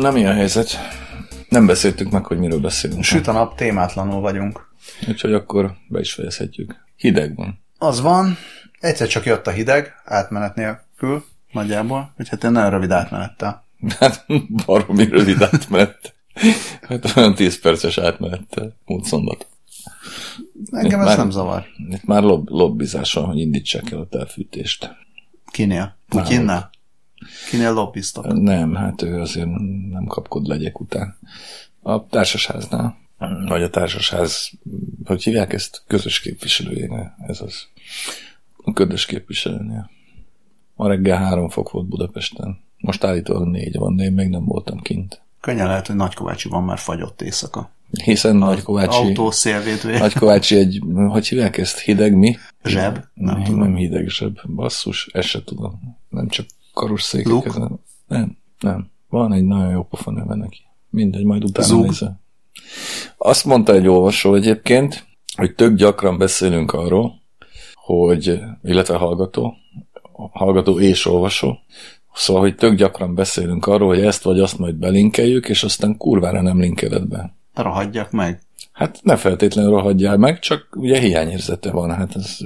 [0.00, 0.78] Nem ilyen helyzet.
[1.48, 3.02] Nem beszéltük meg, hogy miről beszélünk.
[3.04, 4.68] Süt a nap, témátlanul vagyunk.
[5.08, 6.74] Úgyhogy akkor be is fejezhetjük.
[6.96, 7.60] Hideg van.
[7.78, 8.36] Az van,
[8.80, 13.64] egyszer csak jött a hideg, átmenet nélkül, nagyjából, úgyhogy hát én nagyon rövid átmenettel.
[13.98, 14.26] Hát
[14.66, 16.14] baromi rövid átmenet.
[16.82, 19.46] Hát olyan 10 perces átmenettel múlt szombat.
[20.70, 21.64] Engem ez már- nem zavar.
[21.90, 24.96] Itt már lob, lobbizás van, hogy indítsák el a telfűtést.
[25.52, 25.96] Kinél?
[26.08, 26.70] Putyinnál?
[27.50, 28.32] Kinél lobbiztak?
[28.32, 29.48] Nem, hát ő azért
[29.90, 31.18] nem kapkod legyek után.
[31.82, 32.96] A társasháznál,
[33.48, 34.50] vagy a társasház,
[35.04, 35.82] hogy hívják ezt?
[35.86, 37.66] Közös képviselőjénél, ez az.
[38.56, 39.90] A közös képviselőnél.
[40.74, 42.58] Ma reggel három fok volt Budapesten.
[42.78, 45.20] Most állítólag négy van, de én még nem voltam kint.
[45.40, 47.70] Könnyen lehet, hogy Nagykovácsiban már fagyott éjszaka.
[48.04, 49.98] Hiszen Nagykovácsi, Autó szélvédője.
[49.98, 52.36] Nagykovácsi egy, hogy hívják ezt, hideg mi?
[52.64, 52.94] Zseb?
[53.14, 53.60] Nem Nem, tudom.
[53.60, 54.38] nem hideg zseb.
[54.54, 55.98] Basszus, ezt se tudom.
[56.08, 56.46] Nem csak
[56.80, 57.52] karosszékek.
[58.06, 58.90] Nem, nem.
[59.08, 60.62] Van egy nagyon jó pofa neve neki.
[60.90, 61.84] Mindegy, majd utána Zug?
[61.84, 62.20] nézel.
[63.16, 67.12] Azt mondta egy olvasó egyébként, hogy tök gyakran beszélünk arról,
[67.74, 69.54] hogy, illetve hallgató,
[70.32, 71.58] hallgató és olvasó,
[72.14, 76.42] szóval, hogy tök gyakran beszélünk arról, hogy ezt vagy azt majd belinkeljük, és aztán kurvára
[76.42, 77.34] nem linkeled be.
[77.54, 78.42] Rohadjak meg.
[78.72, 82.38] Hát ne feltétlenül rohadjál meg, csak ugye hiányérzete van, hát ez,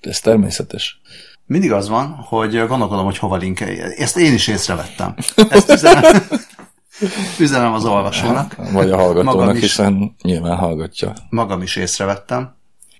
[0.00, 1.00] ez természetes.
[1.46, 3.80] Mindig az van, hogy gondolkodom, hogy hova linkelj.
[3.80, 5.14] Ezt én is észrevettem.
[5.48, 6.22] Ezt üzenem,
[7.40, 8.56] üzenem az olvasónak.
[8.72, 9.60] Vagy a hallgatónak, Magam is.
[9.60, 11.12] hiszen nyilván hallgatja.
[11.30, 12.54] Magam is észrevettem.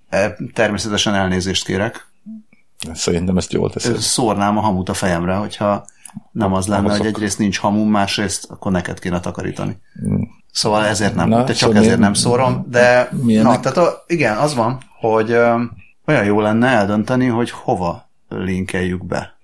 [0.09, 2.07] E, Természetesen elnézést kérek.
[2.93, 3.97] Szerintem ezt jól teszed.
[3.99, 5.85] Szórnám a hamut a fejemre, hogyha
[6.33, 9.81] nem az lenne, hogy egyrészt nincs hamum, másrészt akkor neked kéne takarítani.
[10.53, 13.53] Szóval ezért nem, Na, de csak szóval ezért nem szórom, de milyenek?
[13.53, 15.63] na, tehát a, igen, az van, hogy ö,
[16.07, 19.35] olyan jó lenne eldönteni, hogy hova linkeljük be.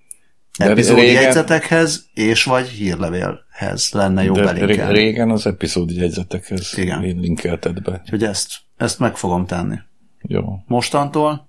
[0.58, 4.98] De Epizódi régen- jegyzetekhez és vagy hírlevélhez lenne jó belinkelni.
[4.98, 7.04] régen az epizódi jegyzetekhez Igen.
[7.04, 8.00] én linkelted be.
[8.04, 9.76] Úgyhogy ezt, ezt meg fogom tenni.
[10.22, 10.58] Jó.
[10.66, 11.48] Mostantól,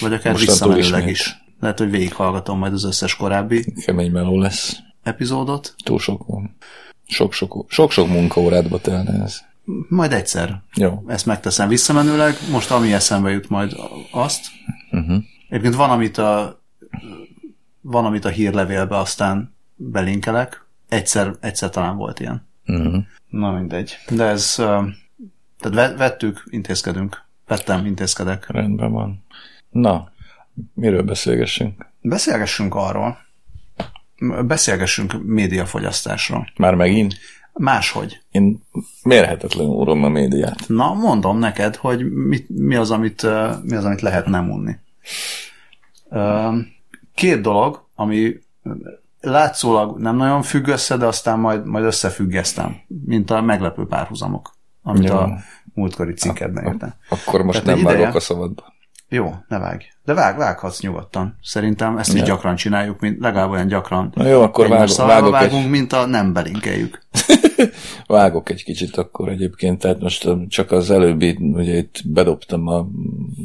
[0.00, 1.14] vagy akár Mostantól visszamenőleg ismét.
[1.14, 1.36] is.
[1.60, 4.76] Lehet, hogy végighallgatom majd az összes korábbi Kemény meló lesz.
[5.02, 5.74] epizódot.
[5.84, 6.56] Túl sok van.
[7.06, 9.40] Sok-sok, sok-sok munkaórádba telne ez.
[9.88, 11.02] Majd egyszer Jó.
[11.06, 13.76] ezt megteszem visszamenőleg, most ami eszembe jut majd
[14.10, 14.46] azt.
[14.90, 15.22] Uh-huh.
[15.48, 16.57] Egyébként van, amit a,
[17.90, 20.66] van, amit a hírlevélbe aztán belinkelek.
[20.88, 22.46] Egyszer, egyszer talán volt ilyen.
[22.66, 23.04] Uh-huh.
[23.28, 23.96] Na mindegy.
[24.10, 27.24] De ez, tehát ve- vettük, intézkedünk.
[27.46, 28.46] Vettem, intézkedek.
[28.50, 29.24] Rendben van.
[29.70, 30.12] Na,
[30.74, 31.86] miről beszélgessünk?
[32.00, 33.18] Beszélgessünk arról,
[34.46, 36.52] beszélgessünk médiafogyasztásról.
[36.56, 37.14] Már megint?
[37.52, 38.20] Máshogy.
[38.30, 38.62] Én
[39.02, 40.64] mérhetetlenül urom a médiát.
[40.66, 43.22] Na, mondom neked, hogy mit, mi, az, amit,
[43.62, 44.76] mi az, amit lehet nem unni.
[47.18, 48.38] Két dolog, ami
[49.20, 55.08] látszólag nem nagyon függ össze, de aztán majd, majd összefüggesztem, mint a meglepő párhuzamok, amit
[55.08, 55.16] Jó.
[55.16, 55.38] a
[55.74, 56.94] múltkori cikkedben írtam.
[57.08, 58.74] Akkor most Tehát nem ideje- vágok a szabadba.
[59.08, 59.84] Jó, ne vágj.
[60.04, 61.38] De vág, vághatsz nyugodtan.
[61.42, 62.24] Szerintem ezt Ja.
[62.24, 64.12] gyakran csináljuk, mint legalább olyan gyakran.
[64.14, 67.06] Na jó, akkor vágok, vágok, vágunk, egy, mint a nem belinkeljük.
[68.06, 72.86] vágok egy kicsit akkor egyébként, tehát most csak az előbbi, ugye itt bedobtam a,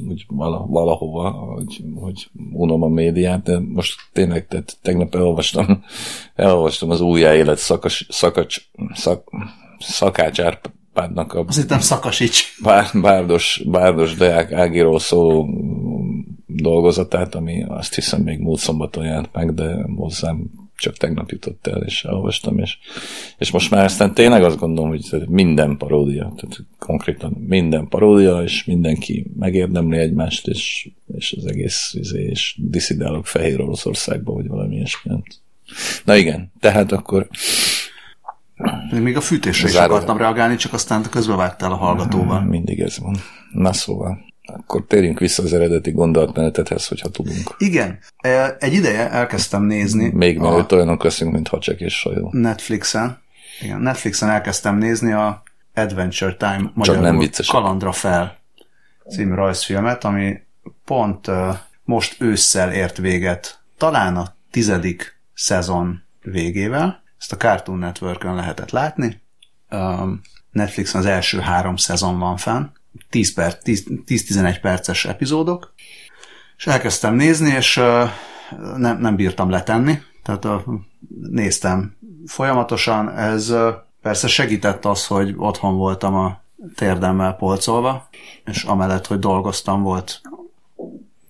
[0.09, 5.83] úgy vala, valahova, hogy, hogy unom a médiát, de most tényleg, tehát tegnap elolvastam,
[6.35, 8.57] elolvastam az újjáélet szakas, szakacs,
[8.93, 9.29] szak,
[9.79, 10.41] szakács
[10.93, 12.55] Árpádnak a Azt hittem szakasíts.
[12.61, 15.49] bár, bárdos, bárdos Deák Ágiról szóló
[16.47, 21.81] dolgozatát, ami azt hiszem még múlt szombaton jelent meg, de hozzám csak tegnap jutott el,
[21.81, 22.77] és elolvastam, és,
[23.37, 28.63] és most már aztán tényleg azt gondolom, hogy minden paródia, tehát konkrétan minden paródia, és
[28.65, 35.11] mindenki megérdemli egymást, és, és az egész, izé, és diszidálok Fehér Oroszországba, vagy valami ilyesmi.
[36.05, 37.27] Na igen, tehát akkor
[38.91, 39.93] Még a fűtésre is Zárójel.
[39.95, 42.41] akartam reagálni, csak aztán közbevágtál a hallgatóval.
[42.41, 43.15] mindig ez van.
[43.51, 47.55] Na szóval, akkor térjünk vissza az eredeti gondolatmenetethez, hogyha tudunk.
[47.57, 47.99] Igen.
[48.17, 52.29] E, Egy ideje elkezdtem nézni Még a mielőtt olyanok leszünk, mint hacsek és sajó.
[52.31, 53.21] Netflixen.
[53.61, 55.43] Igen, Netflixen elkezdtem nézni a
[55.75, 57.47] Adventure Time magyarul nem vicces.
[57.47, 58.37] Kalandra fel
[59.09, 60.39] című rajzfilmet, ami
[60.85, 63.59] pont uh, most ősszel ért véget.
[63.77, 67.02] Talán a tizedik szezon végével.
[67.23, 69.21] Ezt a Cartoon Network-ön lehetett látni.
[70.51, 72.63] Netflixen az első három szezon van fenn.
[73.09, 75.73] 10 perc, 10 10-11 perces epizódok.
[76.57, 77.75] És elkezdtem nézni, és
[78.75, 80.01] nem, nem bírtam letenni.
[80.23, 80.47] Tehát
[81.21, 83.09] néztem folyamatosan.
[83.17, 83.53] Ez
[84.01, 86.41] persze segített az, hogy otthon voltam a
[86.75, 88.09] térdemmel polcolva,
[88.45, 90.21] és amellett, hogy dolgoztam, volt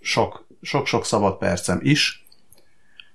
[0.01, 2.22] sok, sok-sok szabad percem is,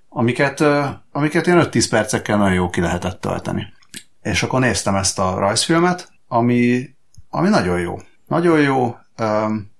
[0.09, 0.63] amiket,
[1.11, 3.73] amiket ilyen 5-10 percekkel nagyon jó ki lehetett tölteni.
[4.21, 6.89] és akkor néztem ezt a rajzfilmet, ami,
[7.29, 7.99] ami nagyon jó.
[8.27, 8.95] Nagyon jó.
[9.19, 9.71] Um,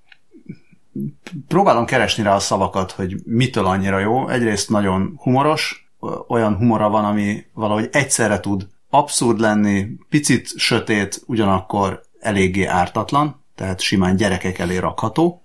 [1.48, 4.30] próbálom keresni rá a szavakat, hogy mitől annyira jó.
[4.30, 5.90] Egyrészt nagyon humoros,
[6.28, 13.80] olyan humora van, ami valahogy egyszerre tud abszurd lenni, picit sötét, ugyanakkor eléggé ártatlan, tehát
[13.80, 15.42] simán gyerekek elé rakható.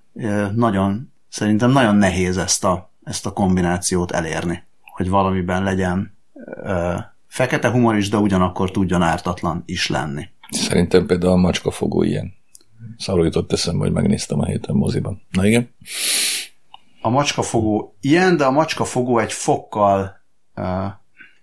[0.55, 4.64] Nagyon, szerintem nagyon nehéz ezt a, ezt a kombinációt elérni,
[4.95, 6.17] hogy valamiben legyen
[6.63, 6.95] ö,
[7.27, 10.29] fekete humor is, de ugyanakkor tudjon ártatlan is lenni.
[10.51, 12.35] Szerintem például a macskafogó ilyen.
[12.99, 15.23] Szarul jutott eszembe, hogy megnéztem a héten moziban.
[15.31, 15.71] Na igen?
[17.01, 20.21] A macskafogó ilyen, de a macskafogó egy fokkal
[20.57, 20.65] uh,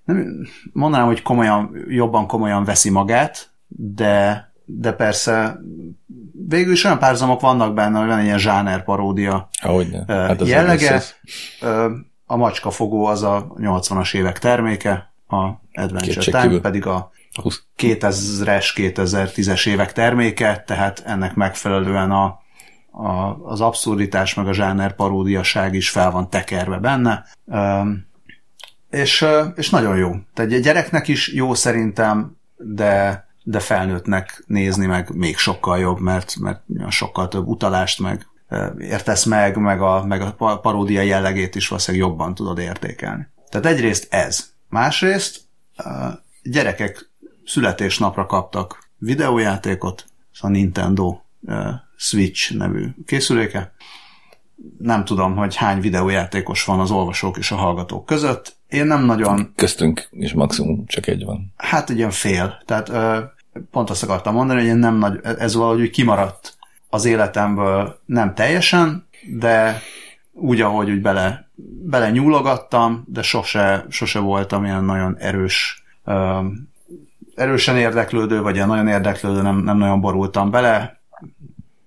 [0.04, 5.59] nem mondanám, hogy komolyan, jobban komolyan veszi magát, de, de persze
[6.47, 10.04] végül is olyan párzamok vannak benne, hogy van egy ilyen zsáner paródia Ahogyne.
[10.07, 11.01] Hát jellege.
[12.31, 17.12] A macskafogó az a 80-as évek terméke, a Adventure Time pedig a
[17.78, 22.25] 2000-es, 2010-es évek terméke, tehát ennek megfelelően a,
[22.92, 27.25] a, az abszurditás meg a zsáner paródiaság is fel van tekerve benne.
[28.89, 29.25] És,
[29.56, 30.12] és nagyon jó.
[30.33, 36.36] Tehát egy gyereknek is jó szerintem, de, de felnőttnek nézni meg még sokkal jobb, mert,
[36.39, 38.31] mert sokkal több utalást meg
[38.80, 43.27] értesz meg, meg a, meg a paródia jellegét is valószínűleg jobban tudod értékelni.
[43.50, 44.50] Tehát egyrészt ez.
[44.69, 45.42] Másrészt
[46.44, 47.09] gyerekek
[47.45, 50.06] születésnapra kaptak videójátékot,
[50.39, 51.19] a Nintendo
[51.95, 53.74] Switch nevű készüléke.
[54.77, 58.56] Nem tudom, hogy hány videójátékos van az olvasók és a hallgatók között.
[58.68, 59.54] Én nem nagyon...
[59.56, 61.54] Köztünk is maximum csak egy van.
[61.57, 62.62] Hát egy ilyen fél.
[62.65, 62.92] Tehát
[63.71, 66.57] pont azt akartam mondani, hogy én nem nagy, ez valahogy kimaradt
[66.92, 69.08] az életemből nem teljesen,
[69.38, 69.82] de
[70.32, 71.50] úgy, ahogy úgy bele,
[71.84, 75.84] bele nyúlogattam, de sose, sose voltam ilyen nagyon erős
[77.36, 81.00] erősen érdeklődő, vagy ilyen nagyon érdeklődő, nem, nem nagyon borultam bele.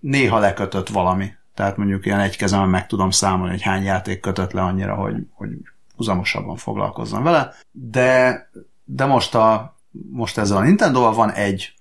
[0.01, 1.33] Néha lekötött valami.
[1.55, 5.17] Tehát mondjuk ilyen egy kezemen meg tudom számolni, hogy hány játék kötött le annyira, hogy,
[5.35, 5.49] hogy
[5.97, 7.53] uzamosabban foglalkozzam vele.
[7.71, 8.49] De,
[8.85, 9.77] de most, a,
[10.11, 11.75] most ezzel a Nintendo-val van egy,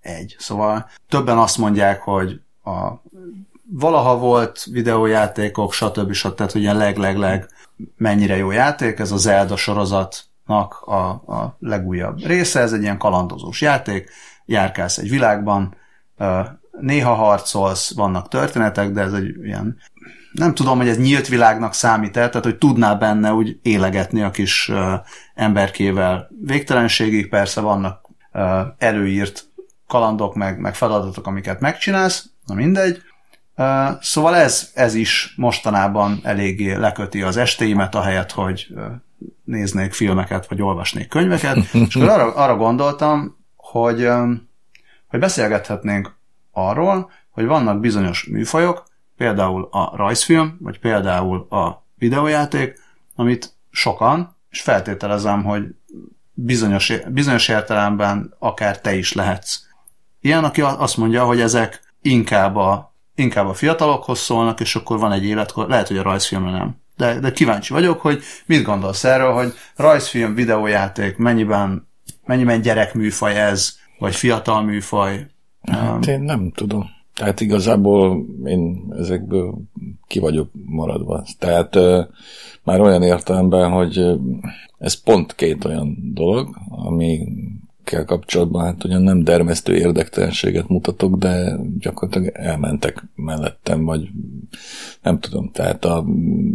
[0.00, 0.36] egy.
[0.38, 3.02] Szóval többen azt mondják, hogy a,
[3.72, 6.12] valaha volt videójátékok, stb.
[6.12, 6.34] stb.
[6.34, 7.48] Tehát, hogy ilyen leg-leg-leg
[7.96, 10.24] mennyire jó játék, ez a Zelda sorozat
[10.84, 14.10] a, a legújabb része, ez egy ilyen kalandozós játék,
[14.44, 15.74] járkálsz egy világban,
[16.80, 19.76] néha harcolsz, vannak történetek, de ez egy ilyen,
[20.32, 24.30] nem tudom, hogy ez nyílt világnak számít el, tehát hogy tudná benne úgy élegetni a
[24.30, 24.70] kis
[25.34, 28.08] emberkével végtelenségig, persze vannak
[28.78, 29.49] előírt
[29.90, 33.02] kalandok, meg, meg feladatok, amiket megcsinálsz, na mindegy.
[34.00, 38.66] Szóval ez, ez is mostanában eléggé leköti az estéimet, ahelyett, hogy
[39.44, 44.08] néznék filmeket, vagy olvasnék könyveket, és akkor arra, arra gondoltam, hogy,
[45.08, 46.14] hogy beszélgethetnénk
[46.50, 48.84] arról, hogy vannak bizonyos műfajok,
[49.16, 52.78] például a rajzfilm, vagy például a videójáték,
[53.14, 55.64] amit sokan, és feltételezem, hogy
[56.32, 59.68] bizonyos, bizonyos értelemben akár te is lehetsz.
[60.20, 65.12] Ilyen, aki azt mondja, hogy ezek inkább a, inkább a fiatalokhoz szólnak, és akkor van
[65.12, 69.32] egy életkor, lehet, hogy a rajzfilmre nem de, de kíváncsi vagyok, hogy mit gondolsz erről,
[69.32, 71.88] hogy rajzfilm, videójáték, mennyiben,
[72.26, 75.26] mennyiben gyerekműfaj ez, vagy fiatal műfaj?
[75.62, 76.84] Hát én nem tudom.
[77.14, 79.54] Tehát igazából én ezekből
[80.06, 81.24] ki vagyok maradva.
[81.38, 82.04] Tehát uh,
[82.62, 84.04] már olyan értelemben, hogy
[84.78, 87.26] ez pont két olyan dolog, ami
[87.90, 94.08] kell kapcsolatban, hát ugyan nem dermesztő érdektelenséget mutatok, de gyakorlatilag elmentek mellettem, vagy
[95.02, 96.04] nem tudom, tehát a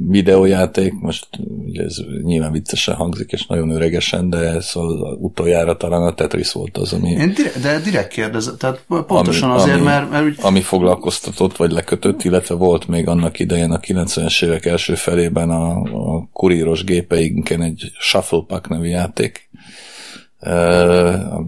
[0.08, 1.28] videójáték, most
[1.66, 6.78] ugye ez nyilván viccesen hangzik, és nagyon öregesen, de szóval utoljára talán a Tetris volt
[6.78, 7.10] az, ami...
[7.10, 10.38] Én direkt, de direkt kérdezem, tehát pontosan ami, azért, ami, mert, mert úgy...
[10.42, 15.82] Ami foglalkoztatott, vagy lekötött, illetve volt még annak idején a 90-es évek első felében a,
[15.82, 19.45] a kuríros gépeinken egy Shuffle Pack nevű játék,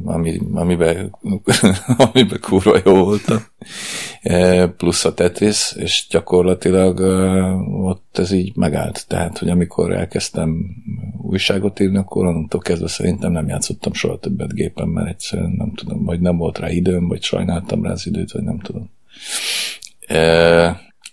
[0.03, 1.15] ami, amiben,
[1.97, 3.37] amiben kurva jó voltam,
[4.77, 6.99] plusz a Tetris, és gyakorlatilag
[7.85, 9.07] ott ez így megállt.
[9.07, 10.65] Tehát, hogy amikor elkezdtem
[11.21, 16.03] újságot írni, akkor onnantól kezdve szerintem nem játszottam soha többet gépen, mert egyszerűen nem tudom,
[16.03, 18.89] vagy nem volt rá időm, vagy sajnáltam rá az időt, vagy nem tudom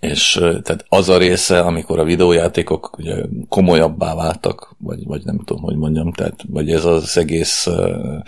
[0.04, 3.14] és tehát az a része, amikor a videójátékok ugye
[3.48, 8.18] komolyabbá váltak, vagy, vagy nem tudom, hogy mondjam, tehát vagy ez az egész uh,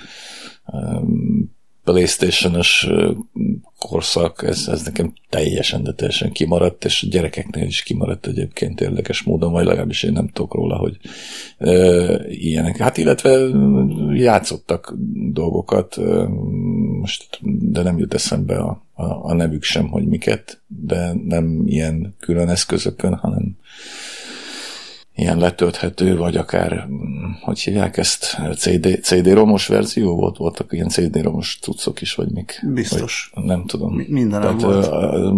[1.84, 2.88] Playstation-os
[3.78, 9.22] korszak, ez, ez nekem teljesen, de teljesen kimaradt, és a gyerekeknél is kimaradt egyébként érdekes
[9.22, 10.96] módon, vagy legalábbis én nem tudok róla, hogy
[11.58, 11.74] e,
[12.28, 12.76] ilyenek.
[12.76, 13.48] Hát illetve
[14.12, 14.94] játszottak
[15.32, 16.26] dolgokat, e,
[17.00, 17.38] most,
[17.70, 22.48] de nem jut eszembe a, a, a nevük sem, hogy miket, de nem ilyen külön
[22.48, 23.56] eszközökön, hanem
[25.14, 26.88] ilyen letölthető, vagy akár,
[27.40, 32.62] hogy hívják ezt, CD, CD-romos verzió volt, voltak ilyen CD-romos cuccok is, vagy mik.
[32.74, 33.30] Biztos.
[33.34, 33.94] Vagy nem tudom.
[33.94, 34.86] Mi, minden Tehát, volt.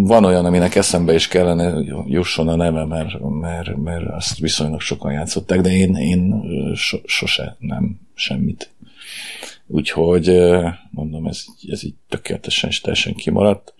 [0.07, 5.13] Van olyan, aminek eszembe is kellene jusson a neve, mert, mert, mert azt viszonylag sokan
[5.13, 6.43] játszották, de én, én
[6.75, 8.71] so, sose nem semmit.
[9.71, 10.39] Úgyhogy
[10.91, 13.75] mondom, ez, ez így tökéletesen és teljesen kimaradt.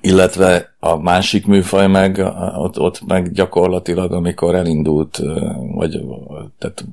[0.00, 2.18] Illetve a másik műfaj meg,
[2.56, 5.22] ott, ott meg gyakorlatilag, amikor elindult,
[5.74, 6.00] vagy
[6.58, 6.84] tehát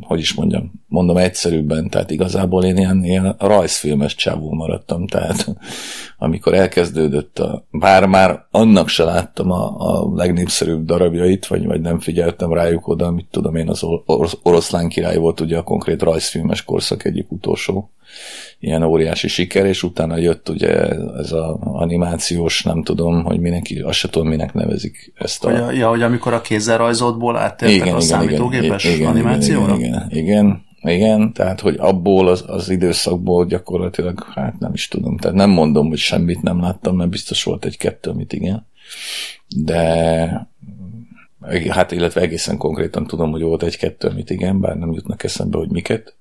[0.00, 5.46] hogy is mondjam, mondom egyszerűbben, tehát igazából én ilyen, ilyen rajzfilmes csávó maradtam, tehát
[6.18, 11.98] amikor elkezdődött a, bár már annak se láttam a, a legnépszerűbb darabjait, vagy, vagy nem
[11.98, 16.64] figyeltem rájuk oda, mit tudom én, az orosz, oroszlán király volt ugye a konkrét rajzfilmes
[16.64, 17.90] korszak egyik utolsó
[18.58, 23.98] ilyen óriási siker, és utána jött ugye ez az animációs, nem tudom, hogy minek, azt
[23.98, 25.64] se tudom, minek nevezik ezt a...
[25.64, 29.74] Hogy, ja, hogy amikor a kézzelrajzoltból áttértek igen, a igen, számítógépes igen, animációra?
[29.74, 35.16] Igen, igen, igen, igen, tehát, hogy abból az, az időszakból gyakorlatilag, hát nem is tudom,
[35.16, 38.66] tehát nem mondom, hogy semmit nem láttam, mert biztos volt egy-kettő, amit igen,
[39.56, 40.48] de
[41.68, 45.70] hát illetve egészen konkrétan tudom, hogy volt egy-kettő, amit igen, bár nem jutnak eszembe, hogy
[45.70, 46.14] miket.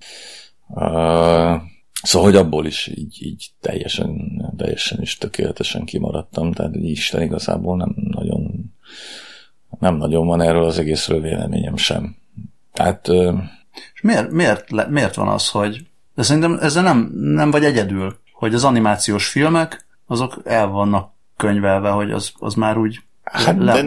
[0.68, 1.56] Uh,
[2.04, 7.78] Szóval, hogy abból is így, így teljesen, teljesen is tökéletesen kimaradtam, tehát így Isten igazából
[7.78, 8.74] nem nagyon,
[9.80, 12.16] nem nagyon van erről az egészről véleményem sem.
[12.74, 13.08] Tehát...
[13.94, 18.54] És miért, miért, miért van az, hogy de szerintem ezzel nem, nem vagy egyedül, hogy
[18.54, 23.84] az animációs filmek, azok el vannak könyvelve, hogy az, az már úgy hát le,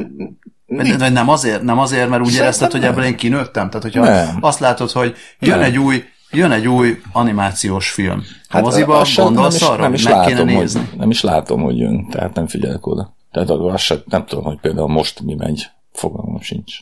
[0.66, 3.66] de, de nem azért, nem azért, mert úgy érezted, hogy ebből én kinőttem.
[3.68, 4.38] Tehát, hogyha nem.
[4.40, 5.66] azt látod, hogy jön nem.
[5.66, 8.18] egy új jön egy új animációs film.
[8.18, 10.80] A hát moziba gondolsz nem is, arra, nem is meg látom, kéne nézni?
[10.90, 13.14] Hogy, nem is látom, hogy jön, tehát nem figyelek oda.
[13.32, 16.78] Tehát azt sem, nem tudom, hogy például most mi megy, fogalmam sincs.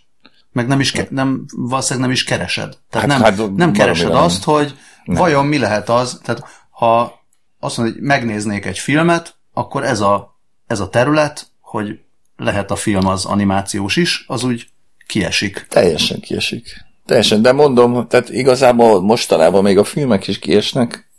[0.52, 2.78] Meg nem is, ke- nem, valószínűleg nem is keresed.
[2.90, 5.16] Tehát hát, nem, hát, nem keresed azt, hogy nem.
[5.16, 7.23] vajon mi lehet az, tehát ha
[7.59, 11.99] azt mondod, hogy megnéznék egy filmet, akkor ez a, ez a terület, hogy
[12.37, 14.69] lehet a film az animációs is, az úgy
[15.07, 15.66] kiesik.
[15.69, 16.89] Teljesen kiesik.
[17.11, 21.11] Teljesen, de mondom, tehát igazából mostanában még a filmek is kiesnek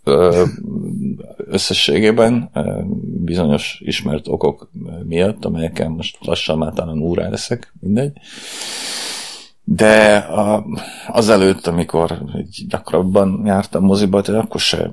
[1.36, 2.51] összességében
[3.24, 4.69] bizonyos ismert okok
[5.03, 8.12] miatt, amelyeken most lassan már talán úrá leszek, mindegy.
[9.63, 10.65] De a,
[11.08, 12.24] azelőtt, amikor
[12.68, 14.91] gyakrabban jártam moziba, akkor se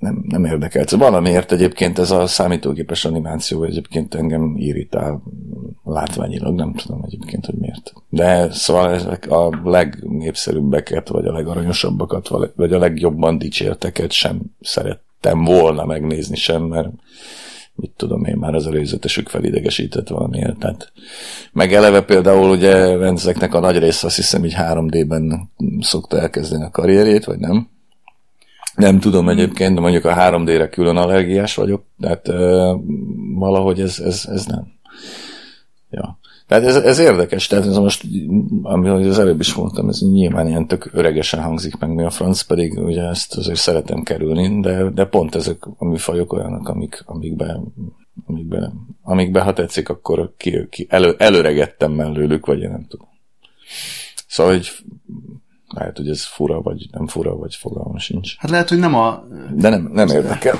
[0.00, 0.90] nem, nem érdekelt.
[0.90, 5.22] Valamiért egyébként ez a számítógépes animáció egyébként engem irritál
[5.84, 7.92] látványilag, nem tudom egyébként, hogy miért.
[8.08, 15.84] De szóval ezek a legnépszerűbbeket, vagy a legaranyosabbakat, vagy a legjobban dicsérteket sem szerettem volna
[15.84, 16.88] megnézni sem, mert
[17.74, 20.58] mit tudom én, már az előzetesük felidegesített valamiért.
[20.58, 20.92] Tehát
[21.52, 25.50] meg eleve például ugye ezeknek a nagy része azt hiszem így 3D-ben
[25.80, 27.68] szokta elkezdeni a karrierjét, vagy nem?
[28.74, 32.80] Nem tudom egyébként, de mondjuk a 3D-re külön allergiás vagyok, tehát uh,
[33.34, 34.72] valahogy ez, ez, ez nem.
[35.90, 36.18] Ja.
[36.60, 38.04] Tehát ez, ez érdekes, tehát ez most,
[38.62, 42.42] ami az előbb is mondtam, ez nyilván ilyen tök öregesen hangzik meg, mi a franc,
[42.42, 47.74] pedig ugye ezt azért szeretem kerülni, de, de pont ezek a műfajok olyanok, amik, amikben,
[48.26, 53.08] amikben, amikben ha tetszik, akkor ki, ki elő, előregettem mellőlük, vagy én nem tudom.
[54.28, 54.70] Szóval, hogy
[55.68, 58.36] lehet, hogy ez fura, vagy nem fura, vagy fogalmam sincs.
[58.38, 59.24] Hát lehet, hogy nem a...
[59.54, 60.58] De nem, nem érdekel.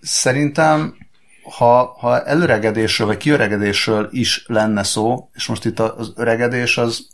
[0.00, 1.01] Szerintem
[1.42, 7.06] ha, ha előregedésről vagy kiöregedésről is lenne szó, és most itt az öregedés az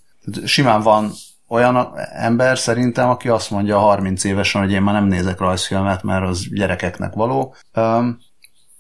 [0.45, 1.13] simán van
[1.49, 6.27] olyan ember szerintem, aki azt mondja 30 évesen, hogy én már nem nézek rajzfilmet, mert
[6.27, 7.55] az gyerekeknek való.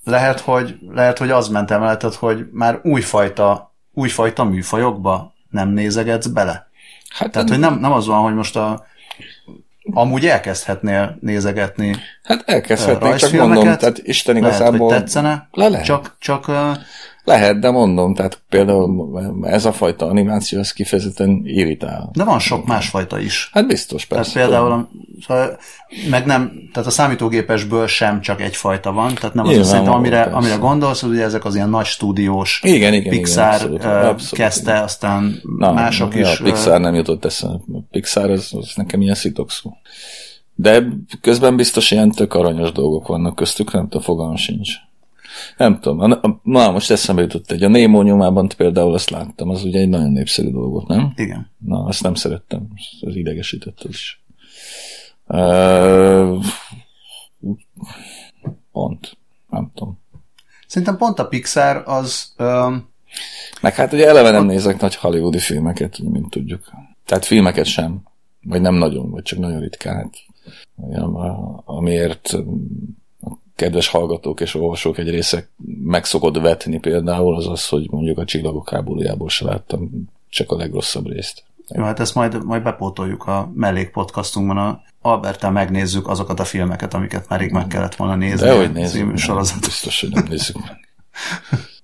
[0.04, 6.68] Lehet, hogy, lehet, hogy az ment emeltet, hogy már újfajta, újfajta műfajokba nem nézegetsz bele.
[7.08, 8.86] Hát Tehát, hogy nem, nem az van, hogy most a
[9.90, 15.87] amúgy elkezdhetnél nézegetni Hát elkezdhetnél, csak mondom, tehát Isten igazából lehet, hogy tetszene, le lehet.
[15.87, 16.50] csak, csak
[17.28, 22.11] Lehet, de mondom, tehát például ez a fajta animáció, ez kifejezetten irritál.
[22.12, 23.50] De van sok másfajta is.
[23.52, 24.32] Hát biztos, persze.
[24.32, 24.88] Tehát például,
[25.26, 25.58] szóval,
[26.11, 29.94] meg nem, tehát a számítógépesből sem csak egyfajta van, tehát nem az Nyilván a szerintem,
[29.94, 30.37] amire, persze.
[30.37, 34.44] amire gondolsz, hogy ugye ezek az ilyen nagy stúdiós Igen, igen, Pixar igen, abszolút, abszolút,
[34.44, 34.82] kezdte, igen.
[34.82, 36.38] aztán Na, mások ja, is.
[36.38, 37.62] A Pixar nem jutott eszembe.
[37.73, 39.73] A Pixar az, az nekem ilyen szitokszó.
[40.54, 40.82] De
[41.20, 44.70] közben biztos ilyen tök aranyos dolgok vannak köztük, nem tudom, fogalmam sincs.
[45.57, 46.00] Nem tudom.
[46.00, 47.62] A- a- Na, most eszembe jutott egy.
[47.62, 51.12] A Nemo nyomában például azt láttam, az ugye egy nagyon népszerű dolog volt, nem?
[51.16, 51.50] Igen.
[51.59, 52.68] Na, azt nem szerettem.
[53.00, 54.23] Az idegesített az is.
[55.26, 56.45] Uh,
[58.73, 59.16] pont.
[59.50, 59.99] Nem tudom.
[60.66, 62.75] Szerintem pont a Pixar az, ö,
[63.61, 66.71] Meg hát ugye eleve nem nézek nagy hollywoodi filmeket, mint tudjuk.
[67.04, 68.02] Tehát filmeket sem.
[68.42, 69.97] Vagy nem nagyon, vagy csak nagyon ritkán.
[69.97, 72.45] Hát, a- amiért a
[73.58, 75.48] kedves hallgatók és olvasók egy része
[75.82, 79.90] meg szokott vetni például, az az, hogy mondjuk a csillagok háborújából se láttam
[80.28, 81.44] csak a legrosszabb részt.
[81.74, 87.28] jó, hát ezt majd, majd bepótoljuk a mellékpodcastunkban, a Albertel megnézzük azokat a filmeket, amiket
[87.28, 88.46] már rég meg kellett volna nézni.
[88.46, 89.60] De hogy nézzük, sorozat.
[89.60, 90.76] biztos, hogy nem nézzük meg.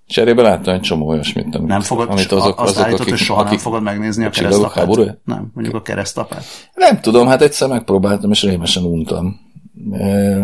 [0.07, 3.23] Cserébe láttam egy csomó olyasmit, amit, Nem fogod, amit azok, azt azok, állítod, akik, hogy
[3.23, 5.19] soha nem akik, fogod megnézni a, keresztapát?
[5.25, 6.45] Nem, mondjuk a keresztapát.
[6.75, 9.44] Nem tudom, hát egyszer megpróbáltam, és rémesen untam.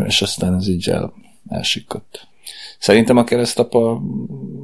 [0.07, 1.13] És aztán ez így el,
[1.49, 2.29] elsikkott.
[2.79, 4.03] Szerintem a keresztapa,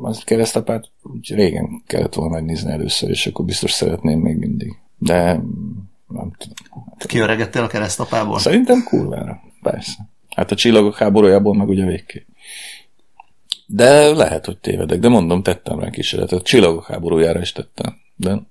[0.02, 4.76] a keresztapát úgy régen kellett volna megnézni először, és akkor biztos szeretném még mindig.
[4.99, 5.33] De
[6.09, 6.95] nem tudom.
[6.99, 8.38] Kiöregettél a keresztapából?
[8.38, 9.40] Szerintem kurvára.
[9.62, 10.09] Persze.
[10.37, 12.26] Hát a csillagok háborújából meg ugye végképp.
[13.66, 16.42] De lehet, hogy tévedek, de mondom, tettem rá kísérletet.
[16.42, 18.42] Csillagok háborújára is tettem, de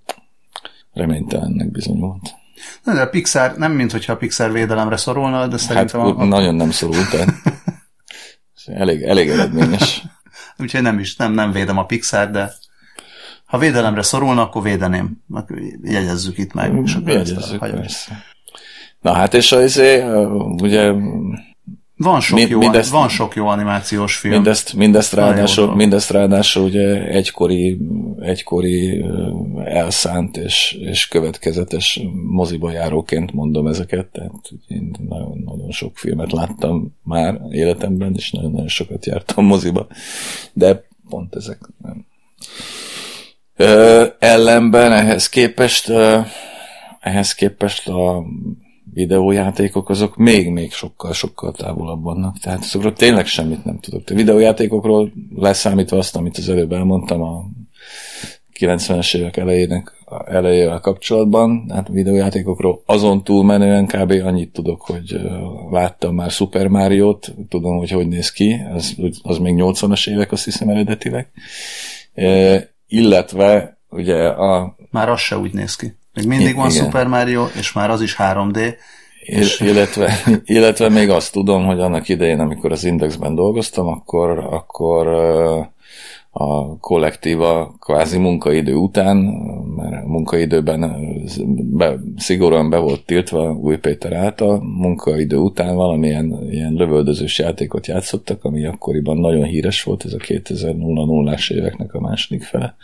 [0.93, 2.35] reménytelennek bizonyult.
[2.83, 6.19] Na, de a Pixar, nem mint hogyha a Pixar védelemre szorulna, de Hát szerintem kur-
[6.19, 7.25] a, nagyon nem szorult el.
[8.65, 10.03] Elég, elég eredményes.
[10.59, 12.53] úgyhogy nem is, nem, nem védem a Pixar, de
[13.45, 15.23] ha védelemre szorulna, akkor védeném.
[15.83, 16.81] Jegyezzük itt meg.
[16.83, 17.63] és akkor Jegyezzük.
[19.01, 19.81] Na hát, és az,
[20.61, 20.93] ugye
[21.97, 24.33] Van sok, Mind- jó, mindezt- van sok jó animációs film.
[24.33, 27.77] mindezt, mindezt, ráadásul, mindezt ráadásul ugye egykori,
[28.19, 29.05] egykori
[29.65, 34.31] elszánt és, és következetes moziba járóként mondom ezeket, tehát
[34.67, 39.87] én nagyon, nagyon sok filmet láttam már életemben, és nagyon-nagyon sokat jártam moziba,
[40.53, 42.05] de pont ezek nem.
[43.55, 46.19] Ö, ellenben ehhez képest ö,
[46.99, 48.23] ehhez képest a
[48.95, 52.39] videójátékok azok még-még sokkal-sokkal távolabb vannak.
[52.39, 54.01] Tehát azokról tényleg semmit nem tudok.
[54.05, 57.45] A videójátékokról leszámítva azt, amit az előbb elmondtam a
[58.59, 59.93] 90-es évek elejének
[60.25, 64.11] elejével kapcsolatban, hát videójátékokról azon túlmenően kb.
[64.11, 65.21] annyit tudok, hogy
[65.71, 70.43] láttam már Super Mario-t, tudom, hogy hogy néz ki, az, az még 80-as évek, azt
[70.43, 71.31] hiszem eredetileg.
[72.13, 75.95] E, illetve ugye a Már az se úgy néz ki.
[76.15, 76.83] Még mindig I- van igen.
[76.83, 78.75] Super Mario, és már az is 3D.
[79.19, 79.59] És...
[79.59, 85.07] Illetve, illetve még azt tudom, hogy annak idején, amikor az Indexben dolgoztam, akkor, akkor
[86.37, 89.17] a kollektíva kvázi munkaidő után,
[89.75, 90.95] mert a munkaidőben
[91.55, 98.43] be, szigorúan be volt tiltva Új Péter által, munkaidő után valamilyen ilyen lövöldözős játékot játszottak,
[98.43, 102.75] ami akkoriban nagyon híres volt, ez a 2000-as éveknek a második fele,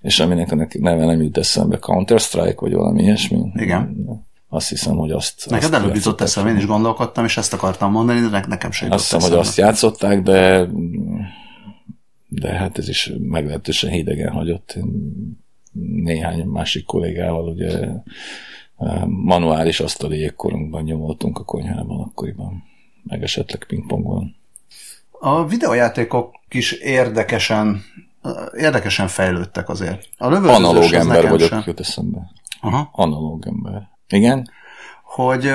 [0.00, 3.38] és aminek a neve nem jut eszembe, Counter-Strike, vagy valami ilyesmi.
[3.54, 3.96] Igen.
[4.48, 5.46] Azt hiszem, hogy azt...
[5.50, 6.26] Neked azt előbb jutott játszották.
[6.26, 9.30] eszem, én is gondolkodtam, és ezt akartam mondani, de ne- nekem se jutott Azt hiszem,
[9.30, 9.48] hogy eszembe.
[9.48, 10.68] azt játszották, de
[12.30, 14.78] de hát ez is meglehetősen hidegen hagyott.
[16.02, 17.88] Néhány másik kollégával ugye
[19.06, 22.62] manuális asztali jégkorunkban nyomoltunk a konyhában akkoriban,
[23.02, 24.36] meg esetleg pingpongban.
[25.10, 27.82] A videojátékok is érdekesen
[28.56, 30.08] érdekesen fejlődtek azért.
[30.16, 31.62] A Analóg ember vagyok, sem.
[31.66, 32.30] jut eszembe.
[32.60, 32.90] Aha.
[32.92, 33.88] Analóg ember.
[34.08, 34.50] Igen?
[35.02, 35.52] Hogy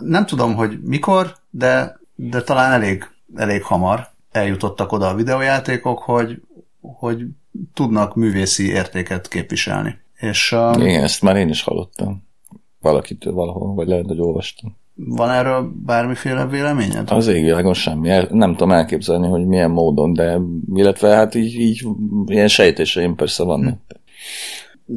[0.00, 6.40] nem tudom, hogy mikor, de, de talán elég, elég hamar eljutottak oda a videojátékok, hogy,
[6.80, 7.24] hogy
[7.74, 9.98] tudnak művészi értéket képviselni.
[10.20, 12.24] És ö, Igen, ezt már én is hallottam.
[12.80, 14.76] Valakitől valahol, vagy lehet, hogy olvastam.
[14.94, 17.10] van erről bármiféle véleményed?
[17.10, 18.08] Az égvilágon semmi.
[18.30, 20.38] Nem tudom elképzelni, hogy milyen módon, de
[20.74, 21.86] illetve hát így, így
[22.26, 23.78] ilyen sejtéseim persze vannak.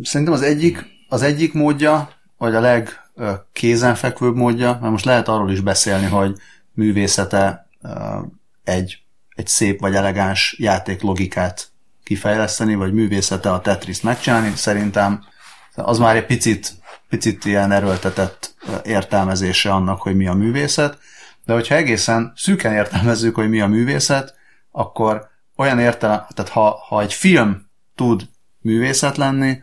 [0.02, 5.60] Szerintem az egyik, az egyik módja, vagy a legkézenfekvőbb módja, mert most lehet arról is
[5.60, 6.36] beszélni, hogy
[6.74, 7.70] művészete
[8.64, 9.02] egy,
[9.40, 11.68] egy szép vagy elegáns játék logikát
[12.04, 14.52] kifejleszteni, vagy művészete a Tetris megcsinálni.
[14.56, 15.24] Szerintem
[15.76, 16.74] az már egy picit,
[17.10, 20.98] picit ilyen erőltetett értelmezése annak, hogy mi a művészet,
[21.46, 24.34] de hogyha egészen szűken értelmezzük, hogy mi a művészet,
[24.72, 28.30] akkor olyan értelem, tehát ha, ha egy film tud
[28.62, 29.62] művészet lenni,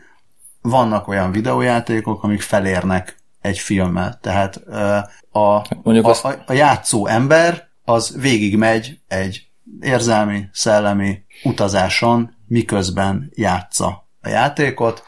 [0.62, 4.18] vannak olyan videójátékok, amik felérnek egy filmmel.
[4.22, 9.45] Tehát a, a, a, a játszó ember az végigmegy egy
[9.80, 15.04] érzelmi, szellemi utazáson, miközben játsza a játékot.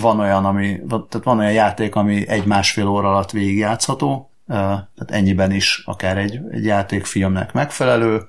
[0.00, 5.82] Van olyan, ami, tehát van olyan játék, ami egy-másfél óra alatt végigjátszható, tehát ennyiben is
[5.84, 8.28] akár egy, egy játékfilmnek megfelelő.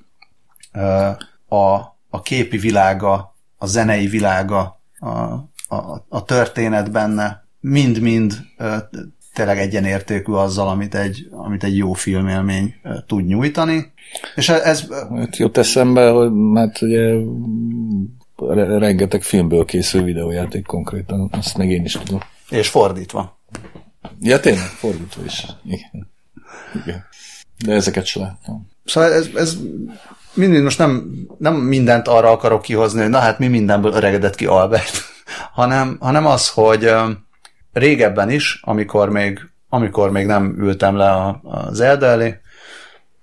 [1.48, 1.76] A,
[2.10, 5.08] a képi világa, a zenei világa, a,
[5.76, 8.34] a, a történet benne mind-mind
[9.38, 12.76] tényleg egyenértékű azzal, amit egy, amit egy jó filmélmény
[13.08, 13.92] tud nyújtani.
[14.36, 14.88] És ez...
[15.16, 17.14] Hát jut eszembe, hogy mert ugye
[18.78, 22.20] rengeteg filmből készül videójáték konkrétan, azt meg én is tudom.
[22.50, 23.40] És fordítva.
[24.22, 25.46] Ja, tényleg, fordítva is.
[25.66, 26.10] Igen.
[26.86, 27.06] Igen.
[27.66, 28.68] De ezeket sem láttam.
[28.86, 29.58] Szóval ez, ez
[30.34, 34.46] mindig most nem, nem mindent arra akarok kihozni, hogy na hát mi mindenből öregedett ki
[34.46, 35.02] Albert,
[35.60, 36.92] hanem, hanem az, hogy
[37.78, 42.40] régebben is, amikor még, amikor még nem ültem le az Zelda elé,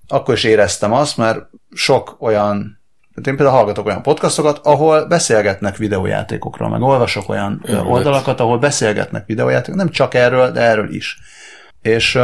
[0.09, 2.83] akkor is éreztem azt, mert sok olyan
[3.15, 7.85] tehát én például hallgatok olyan podcastokat, ahol beszélgetnek videójátékokról, meg olvasok olyan Övet.
[7.85, 11.19] oldalakat, ahol beszélgetnek videójátékokról, nem csak erről, de erről is.
[11.83, 12.19] És,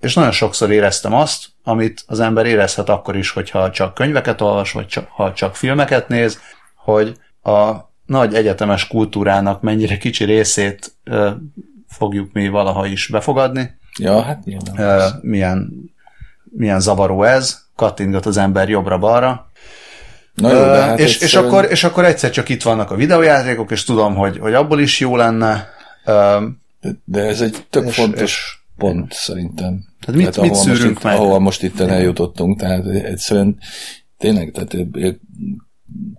[0.00, 4.72] és nagyon sokszor éreztem azt, amit az ember érezhet akkor is, hogyha csak könyveket olvas,
[4.72, 6.40] vagy csak, ha csak filmeket néz,
[6.74, 7.74] hogy a
[8.06, 10.96] nagy egyetemes kultúrának mennyire kicsi részét
[11.88, 13.78] fogjuk mi valaha is befogadni.
[13.98, 15.18] Ja, hát nyilván.
[15.22, 15.72] milyen,
[16.44, 19.50] milyen zavaró ez, kattingat az ember jobbra-balra,
[20.36, 23.70] Na jó, de hát és, és, akkor, és akkor egyszer csak itt vannak a videójátékok,
[23.70, 25.68] és tudom, hogy, hogy abból is jó lenne.
[26.80, 29.84] De, de ez egy tök és, fontos és, pont szerintem.
[30.00, 31.14] Tehát mit, tehát, mit ahol most itt, meg?
[31.14, 33.58] Ahova most itt eljutottunk, tehát egyszerűen
[34.18, 34.76] tényleg, tehát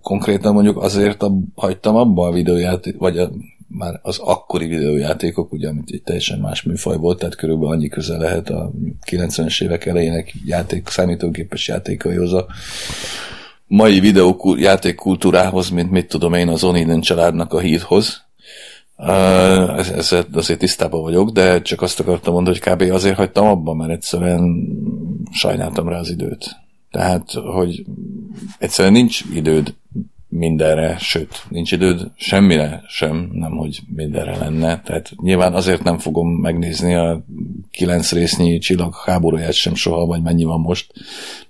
[0.02, 3.30] konkrétan mondjuk azért a, hagytam abba a videójáték, vagy a,
[3.68, 8.16] már az akkori videójátékok, ugye, amit egy teljesen más műfaj volt, tehát körülbelül annyi köze
[8.16, 8.70] lehet a
[9.10, 12.46] 90-es évek elejének játék, számítógépes játékaihoz a
[13.66, 18.26] mai videójátékkultúrához, mint mit tudom én az Oninen családnak a hírhoz.
[18.96, 22.92] Uh, ezzel azért tisztában vagyok, de csak azt akartam mondani, hogy kb.
[22.92, 24.66] azért hagytam abban, mert egyszerűen
[25.32, 26.56] sajnáltam rá az időt.
[26.90, 27.84] Tehát, hogy
[28.58, 29.74] egyszerűen nincs időd
[30.28, 34.80] mindenre, sőt, nincs időd semmire sem, nem hogy mindenre lenne.
[34.80, 37.24] Tehát nyilván azért nem fogom megnézni a
[37.70, 40.92] kilenc résznyi csillag háborúját sem soha, vagy mennyi van most,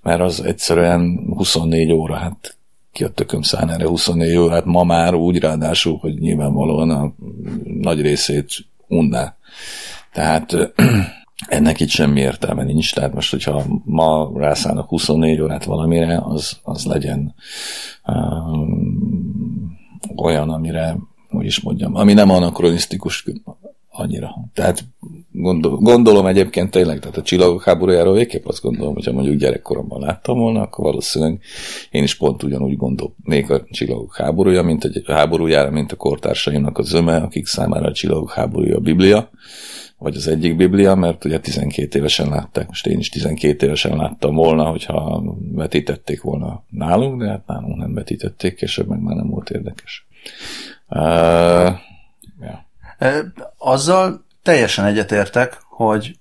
[0.01, 2.57] mert az egyszerűen 24 óra, hát
[2.91, 7.13] ki a tököm szán erre 24 órát, ma már úgy ráadásul, hogy nyilvánvalóan a
[7.63, 8.47] nagy részét
[8.87, 9.35] unná.
[10.13, 10.55] Tehát
[11.47, 16.85] ennek itt semmi értelme nincs, tehát most, hogyha ma rászállnak 24 órát valamire, az, az
[16.85, 17.33] legyen
[18.07, 19.77] um,
[20.15, 20.97] olyan, amire,
[21.29, 23.25] hogy is mondjam, ami nem anakronisztikus
[23.91, 24.35] annyira.
[24.53, 24.85] Tehát
[25.31, 30.39] gondol, gondolom egyébként tényleg, tehát a csillagok háborújáról végképp azt gondolom, hogyha mondjuk gyerekkoromban láttam
[30.39, 31.39] volna, akkor valószínűleg
[31.91, 36.83] én is pont ugyanúgy gondolnék a csillagok háborúja, mint a háborújára, mint a kortársaimnak a
[36.83, 39.29] zöme, akik számára a csillagok háborúja a Biblia
[39.99, 44.35] vagy az egyik Biblia, mert ugye 12 évesen látták, most én is 12 évesen láttam
[44.35, 49.49] volna, hogyha vetítették volna nálunk, de hát nálunk nem vetítették, később meg már nem volt
[49.49, 50.07] érdekes.
[50.87, 50.99] Uh,
[52.41, 52.65] ja.
[53.57, 56.17] Azzal teljesen egyetértek, hogy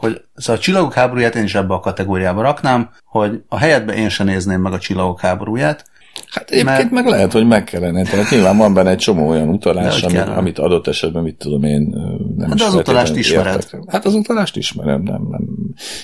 [0.00, 4.08] hogy szóval a csillagok háborúját én is ebbe a kategóriába raknám, hogy a helyetben én
[4.08, 5.89] sem nézném meg a csillagok háborúját,
[6.30, 6.90] Hát egyébként mert...
[6.90, 8.02] meg lehet, hogy meg kellene.
[8.02, 11.80] Tehát nyilván van benne egy csomó olyan utalás, amit, amit adott esetben, mit tudom én,
[12.36, 13.54] nem hát is az utalást ismered.
[13.54, 13.80] Értek.
[13.86, 15.48] Hát az utalást ismerem, nem, nem.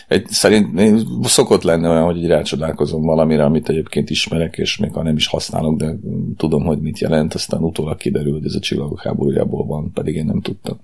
[0.09, 4.93] Egy, szerint én szokott lenni olyan, hogy így rácsodálkozom valamire, amit egyébként ismerek, és még
[4.93, 5.97] ha nem is használok, de
[6.37, 10.25] tudom, hogy mit jelent, aztán utólag kiderül, hogy ez a csillagok háborújából van, pedig én
[10.25, 10.79] nem tudtam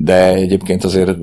[0.00, 1.16] de egyébként azért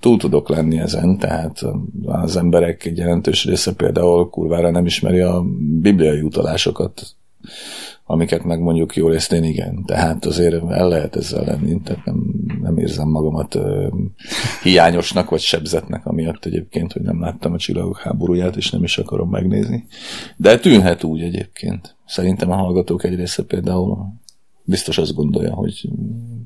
[0.00, 1.64] túl tudok lenni ezen, tehát
[2.04, 5.44] az emberek egy jelentős része például kurvára nem ismeri a
[5.80, 7.06] bibliai utalásokat,
[8.04, 9.84] amiket meg mondjuk jól ezt én igen.
[9.84, 12.22] Tehát azért el lehet ezzel lenni, tehát nem,
[12.62, 13.88] nem érzem magamat ö,
[14.62, 19.30] hiányosnak vagy sebzetnek, amiatt egyébként, hogy nem láttam a csillagok háborúját, és nem is akarom
[19.30, 19.86] megnézni.
[20.36, 21.96] De tűnhet úgy egyébként.
[22.06, 24.12] Szerintem a hallgatók egy része például
[24.68, 25.88] biztos azt gondolja, hogy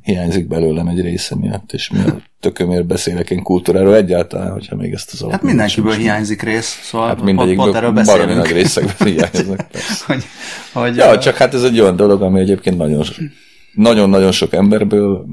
[0.03, 4.93] hiányzik belőlem egy része miatt, és mi a tökömért beszélek én kultúráról egyáltalán, hogyha még
[4.93, 9.67] ezt az Hát mindenkiből hiányzik rész, szóval hát mindegyikből baromi nagy részekben hiányoznak.
[10.07, 10.25] hogy,
[10.73, 13.05] hogy ja, csak hát ez egy olyan dolog, ami egyébként nagyon
[13.75, 15.27] nagyon-nagyon sok emberből,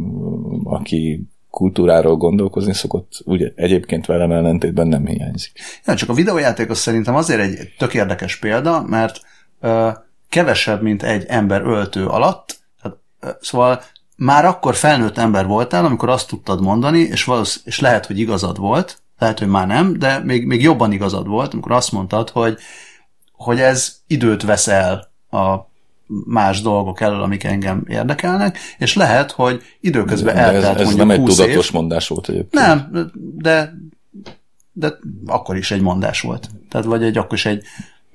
[0.64, 5.52] aki kultúráról gondolkozni szokott, ugye egyébként velem ellentétben nem hiányzik.
[5.86, 9.20] Ja, csak a videójáték az szerintem azért egy tök érdekes példa, mert
[9.62, 9.90] ö,
[10.30, 12.59] kevesebb, mint egy ember öltő alatt,
[13.42, 13.84] szóval
[14.16, 18.58] már akkor felnőtt ember voltál, amikor azt tudtad mondani, és, valósz, és lehet, hogy igazad
[18.58, 22.58] volt, lehet, hogy már nem, de még, még jobban igazad volt, amikor azt mondtad, hogy,
[23.32, 25.70] hogy ez időt vesz el a
[26.26, 30.98] más dolgok elől, amik engem érdekelnek, és lehet, hogy időközben De eltelt ez, ez mondjuk
[30.98, 31.74] nem egy 20 tudatos év.
[31.74, 32.64] mondás volt egyébként.
[32.64, 33.74] Nem, de,
[34.72, 34.94] de
[35.26, 36.50] akkor is egy mondás volt.
[36.70, 37.64] Tehát vagy egy, akkor is egy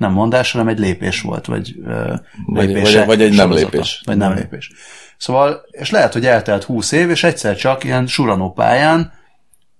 [0.04, 2.14] nem mondás, hanem egy lépés volt, vagy ö,
[2.46, 3.70] Vagy- lépése vagy- vagy egy nem sorozata.
[3.70, 4.02] lépés.
[4.04, 4.72] Vagy nem lépés.
[5.16, 9.12] Szóval, és lehet, hogy eltelt 20 év, és egyszer csak ilyen suranó pályán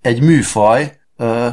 [0.01, 1.47] egy műfaj ö,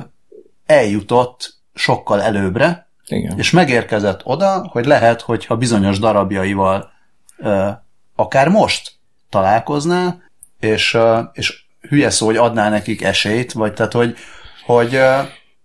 [0.67, 3.39] eljutott sokkal előbbre, Igen.
[3.39, 6.91] és megérkezett oda, hogy lehet, hogyha bizonyos darabjaival
[7.39, 7.69] ö,
[8.17, 8.93] akár most
[9.29, 10.23] találkoznál,
[10.61, 14.17] és, ö, és hülye szó, hogy adnál nekik esélyt, vagy tehát, hogy,
[14.65, 15.19] hogy ö,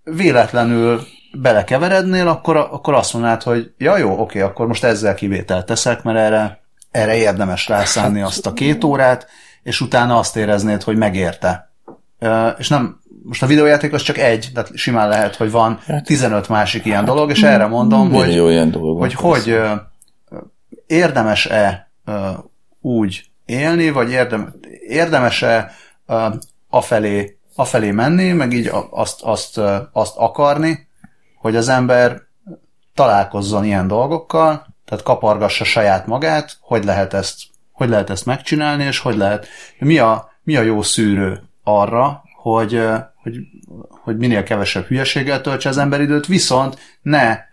[0.04, 1.02] véletlenül
[1.34, 6.18] belekeverednél, akkor, akkor azt mondnád, hogy ja jó, oké, akkor most ezzel kivételt teszek, mert
[6.18, 6.62] erre,
[6.92, 9.28] erre érdemes rászánni azt a két órát,
[9.64, 11.72] és utána azt éreznéd, hogy megérte.
[12.58, 16.86] És nem, most a videójáték az csak egy, tehát simán lehet, hogy van 15 másik
[16.86, 19.60] ilyen dolog, és erre mondom, hogy, ilyen dolog hogy hogy
[20.88, 21.92] érdemes-e
[22.82, 24.54] úgy élni, vagy érdem,
[24.88, 25.72] érdemes-e
[26.70, 29.62] afelé, afelé menni, meg így azt, azt,
[29.92, 30.87] azt akarni,
[31.48, 32.22] hogy az ember
[32.94, 37.38] találkozzon ilyen dolgokkal, tehát kapargassa saját magát, hogy lehet ezt,
[37.72, 39.48] hogy lehet ezt megcsinálni, és hogy lehet,
[39.80, 42.82] mi a, mi a jó szűrő arra, hogy,
[43.16, 43.38] hogy,
[43.90, 47.46] hogy minél kevesebb hülyeséggel töltse az ember időt, viszont ne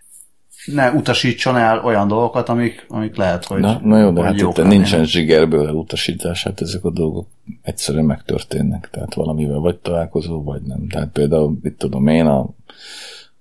[0.65, 4.65] ne utasítson el olyan dolgokat, amik, amik lehet, hogy Na, na jó, de hát itt
[4.65, 7.27] nincsen zsigerből elutasítás, hát ezek a dolgok
[7.63, 10.89] egyszerűen megtörténnek, tehát valamivel vagy találkozó, vagy nem.
[10.89, 12.49] Tehát például, mit tudom én, a,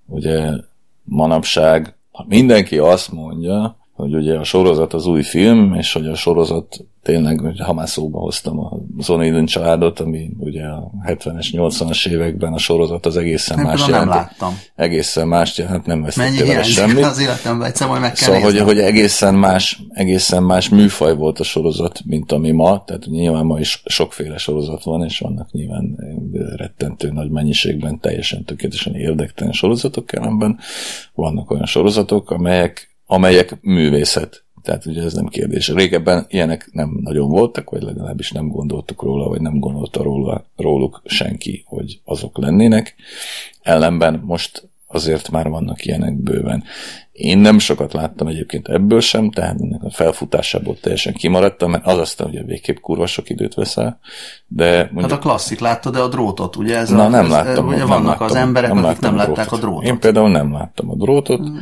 [0.06, 0.50] ugye
[1.02, 6.14] manapság, ha mindenki azt mondja, hogy ugye a sorozat az új film, és hogy a
[6.14, 12.08] sorozat tényleg, hogy ha már szóba hoztam a Zonidon családot, ami ugye a 70-es, 80-as
[12.08, 14.30] években a sorozat az egészen Nem, más például nem jelent.
[14.30, 14.58] láttam.
[14.74, 17.04] Egészen más jelent, nem Mennyi vesztettél vele semmit.
[17.04, 18.66] az életemben, egyszer majd meg kell Szóval, hogy, néznem.
[18.68, 23.58] hogy egészen más, egészen más műfaj volt a sorozat, mint ami ma, tehát nyilván ma
[23.58, 25.96] is sokféle sorozat van, és vannak nyilván
[26.56, 30.58] rettentő nagy mennyiségben teljesen tökéletesen érdektelen sorozatok, ellenben
[31.14, 34.44] vannak olyan sorozatok, amelyek, amelyek művészet.
[34.62, 35.68] Tehát ugye ez nem kérdés.
[35.68, 41.02] Régebben ilyenek nem nagyon voltak, vagy legalábbis nem gondoltuk róla, vagy nem gondolta róla, róluk
[41.04, 42.94] senki, hogy azok lennének.
[43.62, 46.64] Ellenben most azért már vannak ilyenek bőven.
[47.12, 51.98] Én nem sokat láttam egyébként ebből sem, tehát ennek a felfutásából teljesen kimaradtam, mert az
[51.98, 53.98] aztán ugye végképp kurva sok időt veszel,
[54.46, 56.76] de Hát mondjuk a klasszik, láttad de a drótot, ugye?
[56.76, 57.66] Ez Na, a, nem ez, láttam.
[57.66, 59.84] Ugye nem vannak láttam, az emberek, akik nem látták a drótot.
[59.84, 61.40] Én például nem láttam a drótot.
[61.40, 61.58] Ö,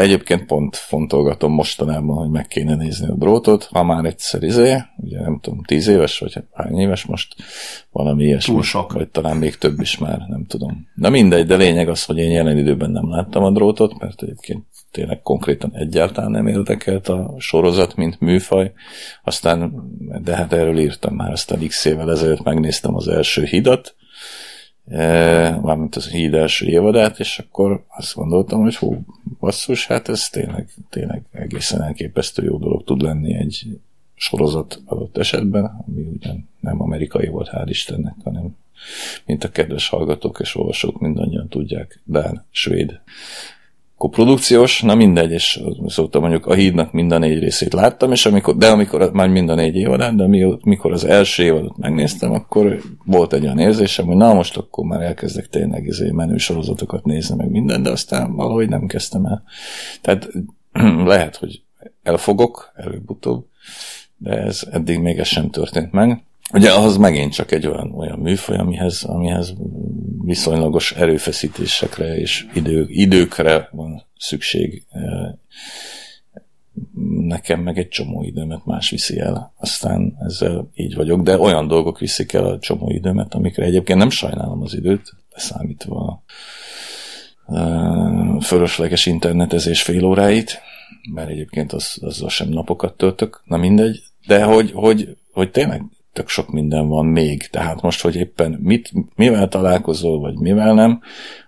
[0.00, 5.20] Egyébként pont fontolgatom mostanában, hogy meg kéne nézni a drótot, ha már egyszer izé, ugye
[5.20, 7.34] nem tudom, tíz éves, vagy hány éves most,
[7.90, 8.54] valami ilyesmi.
[8.54, 8.92] Túl sok.
[8.92, 10.88] Vagy talán még több is már, nem tudom.
[10.94, 14.64] Na mindegy, de lényeg az, hogy én jelen időben nem láttam a drótot, mert egyébként
[14.90, 18.72] tényleg konkrétan egyáltalán nem érdekelt a sorozat, mint műfaj.
[19.24, 19.72] Aztán,
[20.22, 23.94] de hát erről írtam már, aztán x évvel ezelőtt megnéztem az első hidat,
[25.62, 29.04] mármint az híd első évadát, és akkor azt gondoltam, hogy hú,
[29.40, 33.66] basszus, hát ez tényleg, tényleg egészen elképesztő jó dolog tud lenni egy
[34.14, 38.56] sorozat adott esetben, ami ugyan nem amerikai volt, hál' Istennek, hanem
[39.24, 43.00] mint a kedves hallgatók és olvasók mindannyian tudják, Dán, svéd
[43.98, 48.56] koprodukciós, na mindegy, és szóval mondjuk a hídnak mind a négy részét láttam, és amikor,
[48.56, 52.80] de amikor már mind a négy évadát, de mi- mikor az első évadot megnéztem, akkor
[53.04, 57.36] volt egy olyan érzésem, hogy na most akkor már elkezdek tényleg izé menő sorozatokat nézni,
[57.36, 59.42] meg minden, de aztán valahogy nem kezdtem el.
[60.00, 60.28] Tehát
[61.04, 61.62] lehet, hogy
[62.02, 63.46] elfogok előbb-utóbb,
[64.16, 66.22] de ez eddig még ez sem történt meg.
[66.52, 69.54] Ugye ahhoz megint csak egy olyan, olyan műfaj, amihez, amihez
[70.24, 74.84] viszonylagos erőfeszítésekre és idő, időkre van szükség.
[74.90, 75.32] Eh,
[77.26, 79.52] Nekem meg egy csomó időmet más viszi el.
[79.56, 84.10] Aztán ezzel így vagyok, de olyan dolgok viszik el a csomó időmet, amikre egyébként nem
[84.10, 86.22] sajnálom az időt, leszámítva a
[87.54, 90.60] eh, fölösleges internetezés fél óráit,
[91.14, 95.82] mert egyébként az, azzal sem napokat töltök, na mindegy, de hogy, hogy, hogy tényleg
[96.18, 101.00] tök sok minden van még, tehát most, hogy éppen mit, mivel találkozol, vagy mivel nem,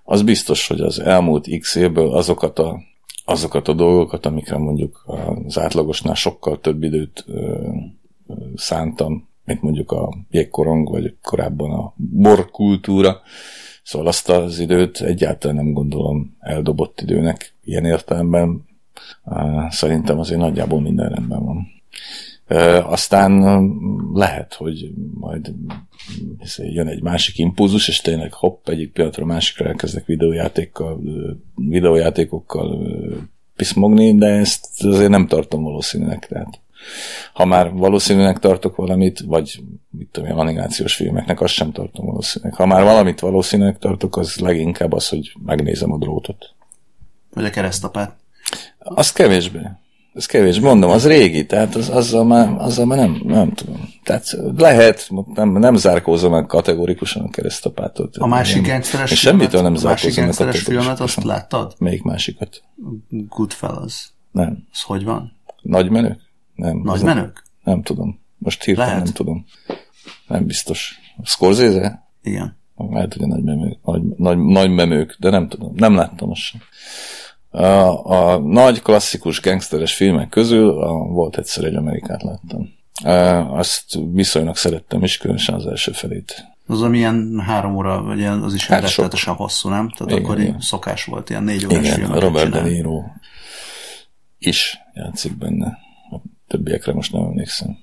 [0.05, 2.81] az biztos, hogy az elmúlt x évből azokat a,
[3.25, 5.05] azokat a dolgokat, amikre mondjuk
[5.47, 7.67] az átlagosnál sokkal több időt ö,
[8.27, 13.21] ö, szántam mint mondjuk a jégkorong, vagy korábban a borkultúra.
[13.83, 18.65] Szóval azt az időt egyáltalán nem gondolom eldobott időnek ilyen értelemben.
[19.69, 21.67] Szerintem azért nagyjából minden rendben van.
[22.85, 23.43] Aztán
[24.13, 25.53] lehet, hogy majd
[26.57, 31.01] jön egy másik impulzus, és tényleg hopp, egyik pillanatra másikra elkezdek videójátékkal,
[31.55, 32.81] videójátékokkal
[33.57, 36.27] piszmogni, de ezt azért nem tartom valószínűnek.
[36.27, 36.61] Tehát
[37.33, 42.55] ha már valószínűnek tartok valamit, vagy mit tudom animációs filmeknek, azt sem tartom valószínűnek.
[42.57, 46.55] Ha már valamit valószínűnek tartok, az leginkább az, hogy megnézem a drótot.
[47.35, 48.17] Vagy a keresztapát.
[48.79, 49.61] Azt kevésbé.
[50.15, 53.89] Ez kevés, mondom, az régi, tehát az, azzal, már, azzal már nem, nem tudom.
[54.05, 58.11] Tehát lehet, nem, nem zárkózom meg kategorikusan a keresztapától.
[58.19, 61.75] A másik gangsteres Semmitől nem zárkózom a filmet azt láttad?
[61.79, 62.63] Melyik másikat?
[63.09, 64.13] Goodfellas.
[64.31, 64.67] Nem.
[64.73, 65.33] Az hogy van?
[65.63, 66.21] Nagy menők?
[66.55, 66.81] Nem.
[66.85, 67.43] Nagy menők?
[67.63, 68.21] Nem, nem tudom.
[68.39, 69.47] Most hirtelen nem tudom.
[70.27, 70.99] Nem biztos.
[71.23, 72.09] Scorsese?
[72.23, 72.59] Igen.
[72.77, 75.73] Lehet, hogy a nagy memők, nagy, nagy, nagy memők, de nem tudom.
[75.77, 76.61] Nem láttam azt sem.
[77.51, 82.69] A, a nagy klasszikus gangsteres filmek közül a, volt egyszer egy Amerikát láttam.
[83.05, 83.11] A,
[83.59, 86.47] azt viszonylag szerettem is, különösen az első felét.
[86.67, 89.89] Az, ami ilyen három óra, vagy ilyen, az is hát rettenetesen hosszú, nem?
[89.89, 90.61] Tehát igen, akkor igen.
[90.61, 93.03] szokás volt, ilyen négy órás igen, Robert De Niro
[94.39, 95.79] is játszik benne.
[96.11, 96.17] A
[96.49, 97.79] többiekre most nem emlékszem.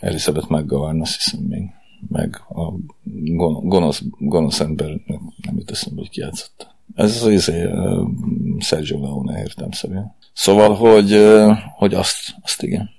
[0.00, 1.62] Elizabeth McGovern, azt hiszem még.
[2.08, 2.72] Meg a
[3.62, 6.77] gonosz, gonosz ember, nem jut eszembe, hogy ki játszotta.
[6.94, 7.68] Ez az izé,
[8.58, 10.06] Sergio Leone értem szerint.
[10.32, 11.34] Szóval, hogy,
[11.76, 12.90] hogy azt, azt igen.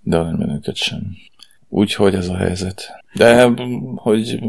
[0.00, 1.16] De nem menőket sem.
[1.68, 3.04] Úgyhogy ez a helyzet.
[3.14, 3.50] De
[3.94, 4.40] hogy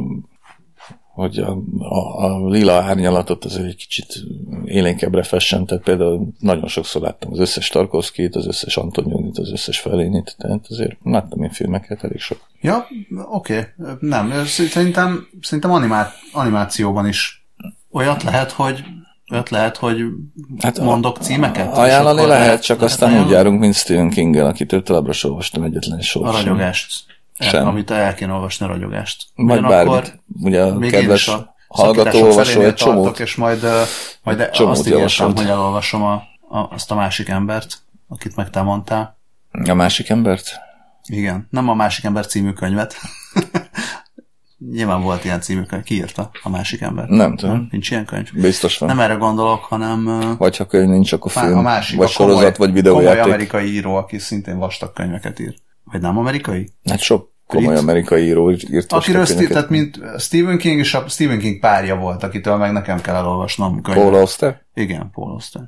[1.15, 4.23] hogy a, a, a lila árnyalatot azért egy kicsit
[4.65, 9.79] élénkebbre fessen, tehát például nagyon sokszor láttam az összes Tarkovskit, az összes Antonionit, az összes
[9.79, 12.39] Felénit, tehát azért láttam én filmeket elég sok.
[12.61, 12.87] Ja,
[13.31, 13.93] oké, okay.
[13.99, 17.47] nem, szerintem, szerintem animá, animációban is
[17.91, 18.83] olyat lehet, hogy
[19.31, 20.03] olyat lehet, hogy
[20.59, 21.77] hát mondok címeket?
[21.77, 25.63] Ajánlani lehet, lehet, csak lehet aztán úgy járunk, mint Stephen King-el, akitől továbbra sem olvastam
[25.63, 26.27] egyetlen sor.
[26.27, 27.14] A ragyogást.
[27.39, 27.67] Sem.
[27.67, 29.23] amit el kéne olvasni a ragyogást.
[29.35, 30.19] Vagy bármit.
[30.41, 33.19] Ugye a kedves a hallgató olvasó egy csomót.
[33.19, 33.67] És majd,
[34.23, 36.13] majd azt ígértem, hogy elolvasom a,
[36.49, 39.17] a, azt a másik embert, akit meg te mondtál.
[39.51, 40.59] A másik embert?
[41.07, 42.95] Igen, nem a másik ember című könyvet.
[44.71, 45.83] Nyilván volt ilyen című könyv.
[45.83, 47.07] Ki írta a másik ember?
[47.07, 47.55] Nem tudom.
[47.55, 47.67] Nem?
[47.71, 48.31] Nincs ilyen könyv?
[48.33, 48.89] Biztos van.
[48.89, 50.35] Nem erre gondolok, hanem...
[50.37, 53.19] Vagy ha könyv nincs, akkor film, a másik, vagy a komoly, sorozat, vagy videójáték.
[53.19, 55.55] Komoly amerikai író, aki szintén vastag könyveket ír.
[55.91, 56.69] Vagy nem amerikai?
[56.89, 57.79] Hát sok komoly Brit.
[57.79, 62.23] amerikai író írt Akiről Steve, tehát mint Stephen King és a Stephen King párja volt,
[62.23, 64.03] akitől meg nekem kell elolvasnom könyvet.
[64.03, 64.65] Paul Auster?
[64.73, 65.61] Igen, Paul Auster.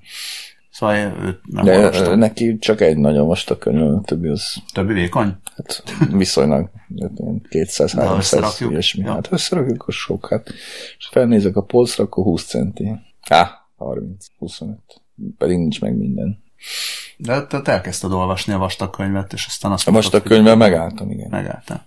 [0.71, 2.19] Szóval őt nem De olvastam.
[2.19, 4.55] neki csak egy nagyon vastag könyv, a többi az...
[4.73, 5.35] Többi vékony?
[5.55, 6.69] Hát viszonylag
[7.49, 9.03] 200-300 ilyesmi.
[9.03, 9.11] Ja.
[9.11, 10.49] Hát összerakjuk a sok, hát
[10.97, 12.91] és felnézek a polcra, akkor 20 centi.
[13.29, 14.77] Á, 30, 25.
[15.37, 16.43] Pedig nincs meg minden.
[17.17, 21.27] De te elkezdted olvasni a vastag könyvet, és aztán azt A vastag könyvvel megálltam, igen.
[21.29, 21.77] Megálltam.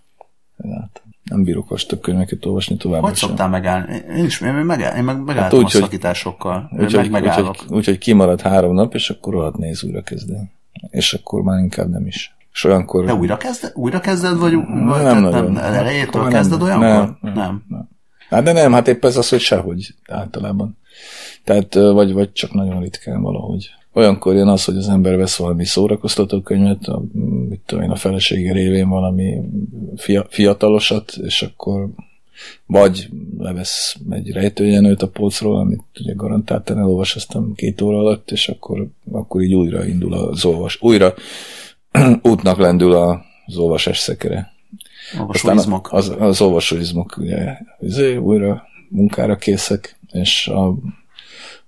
[0.57, 1.03] Megálltam.
[1.25, 3.03] Nem bírok vastag könyveket olvasni tovább.
[3.03, 4.03] Hogy szoktál megállni?
[4.17, 6.71] Én is én megáll, én meg megálltam hát úgy, a szakításokkal.
[6.79, 10.51] Úgy, hogy, úgy, úgy, hogy kimarad három nap, és akkor rohadt néz újra kezdeni.
[10.91, 12.35] És akkor már inkább nem is.
[12.53, 13.05] És olyankor...
[13.05, 16.89] De újra, kezded, újra kezded, vagy, nem, vagy nem, nem, nem elejétől kezded olyankor?
[16.89, 17.65] Nem, nem, nem.
[17.69, 17.89] nem.
[18.29, 20.79] Hát de nem, hát épp ez az, hogy sehogy általában.
[21.45, 25.65] Tehát, vagy, vagy csak nagyon ritkán valahogy olyankor jön az, hogy az ember vesz valami
[25.65, 27.03] szórakoztató könyvet, a,
[27.49, 29.41] mit tudom én, a felesége révén valami
[29.97, 31.89] fia, fiatalosat, és akkor
[32.67, 38.87] vagy levesz egy rejtőjenőt a polcról, amit ugye garantáltan elolvasoztam két óra alatt, és akkor,
[39.13, 41.15] akkor így újra indul az olvas, újra
[42.23, 44.53] útnak lendül az olvasás szekere.
[45.27, 50.75] Aztán az, az olvasóizmok ugye, izé, újra munkára készek, és a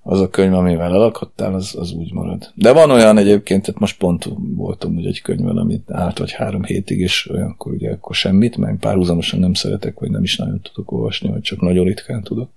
[0.02, 2.52] az a könyv, amivel elakadtál, az, az úgy marad.
[2.54, 6.64] De van olyan egyébként, tehát most pont voltam úgy egy könyvvel, amit állt vagy három
[6.64, 10.92] hétig, és olyankor ugye akkor semmit, mert párhuzamosan nem szeretek, vagy nem is nagyon tudok
[10.92, 12.50] olvasni, vagy csak nagyon ritkán tudok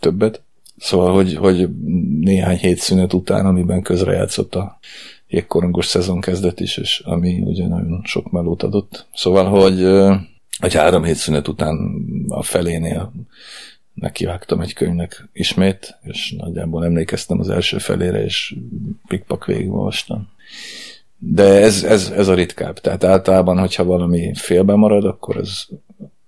[0.00, 0.42] többet.
[0.76, 1.68] Szóval, hogy, hogy
[2.20, 4.78] néhány hét szünet után, amiben közrejátszott a
[5.28, 9.06] jégkorongos szezon kezdet is, és ami ugye nagyon sok melót adott.
[9.14, 9.86] Szóval, hogy,
[10.58, 11.76] hogy három hét szünet után
[12.28, 13.12] a felénél
[13.94, 18.56] nekivágtam egy könyvnek ismét, és nagyjából emlékeztem az első felére, és
[19.08, 20.32] pikpak végigolvastam.
[21.18, 22.78] De ez, ez, ez a ritkább.
[22.78, 25.64] Tehát általában, hogyha valami félbe marad, akkor ez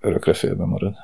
[0.01, 0.95] örökre félbe marad.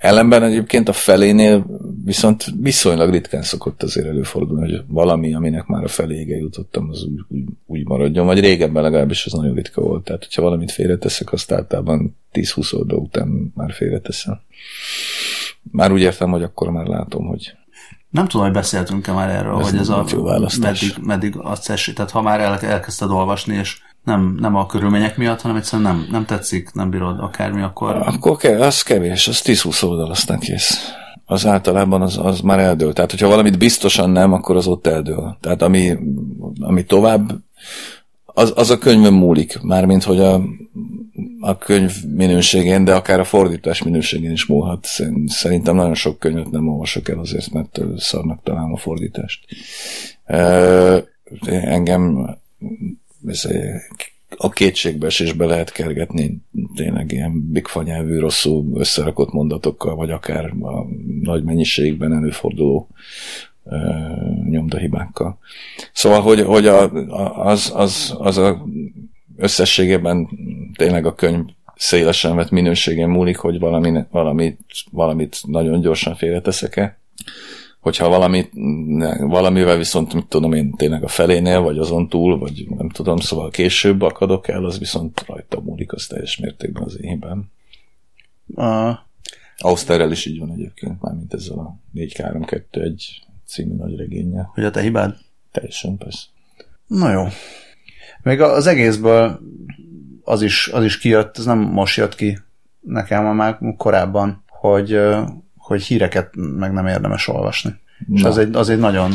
[0.00, 1.66] Ellenben egyébként a felénél
[2.04, 7.24] viszont viszonylag ritkán szokott azért előfordulni, hogy valami, aminek már a felége jutottam, az úgy,
[7.28, 10.04] úgy, úgy maradjon, vagy régebben legalábbis ez nagyon ritka volt.
[10.04, 14.40] Tehát, hogyha valamit félreteszek, azt általában 10-20 oldal után már félreteszem.
[15.70, 17.54] Már úgy értem, hogy akkor már látom, hogy
[18.10, 20.06] nem tudom, hogy beszéltünk-e már erről, ez hogy ez a
[20.60, 21.94] meddig, meddig azt esik.
[21.94, 26.06] Tehát ha már el, elkezdted olvasni, és nem, nem a körülmények miatt, hanem egyszerűen nem,
[26.10, 27.96] nem tetszik, nem bírod akármi, akkor...
[27.96, 30.94] Akkor kell, az kevés, az 10-20 oldal, aztán kész.
[31.24, 32.92] Az általában az, az már eldől.
[32.92, 35.36] Tehát, hogyha valamit biztosan nem, akkor az ott eldől.
[35.40, 35.96] Tehát ami,
[36.60, 37.32] ami tovább,
[38.24, 39.60] az, az a könyvön múlik.
[39.62, 40.42] Mármint, hogy a,
[41.40, 44.86] a könyv minőségén, de akár a fordítás minőségén is múlhat.
[45.26, 49.44] Szerintem nagyon sok könyvet nem olvasok el azért, mert szarnak találom a fordítást.
[51.46, 52.36] Engem
[54.36, 56.40] a kétségbeesésbe lehet kergetni
[56.74, 60.86] tényleg ilyen bigfanyelvű, rosszul összerakott mondatokkal, vagy akár a
[61.22, 62.88] nagy mennyiségben előforduló
[64.50, 65.38] nyomdahibákkal.
[65.92, 66.92] Szóval, hogy, hogy a,
[67.46, 68.66] az, az, az a
[69.36, 70.28] összességében
[70.76, 71.44] tényleg a könyv
[71.76, 74.58] szélesen vett minőségén múlik, hogy valami, valamit,
[74.90, 76.98] valamit nagyon gyorsan félreteszek-e.
[77.80, 78.50] Hogyha valamit,
[79.18, 83.50] valamivel viszont, mit tudom én, tényleg a felénél, vagy azon túl, vagy nem tudom, szóval
[83.50, 87.50] később akadok el, az viszont rajta múlik, az teljes mértékben az én hibám.
[88.46, 88.96] Uh.
[89.58, 93.02] Auszterrel is így van egyébként, mármint ezzel a 4-3-2-1
[93.46, 94.50] című nagy regénye.
[94.54, 95.16] Hogy a te hibád?
[95.52, 96.22] Teljesen, persze.
[96.86, 97.26] Na jó.
[98.22, 99.40] Még az egészből
[100.24, 102.38] az is, az is kijött, ez nem most jött ki
[102.80, 105.00] nekem, már korábban, hogy,
[105.70, 107.74] hogy híreket meg nem érdemes olvasni.
[108.06, 108.18] Na.
[108.18, 109.12] És az egy, az egy nagyon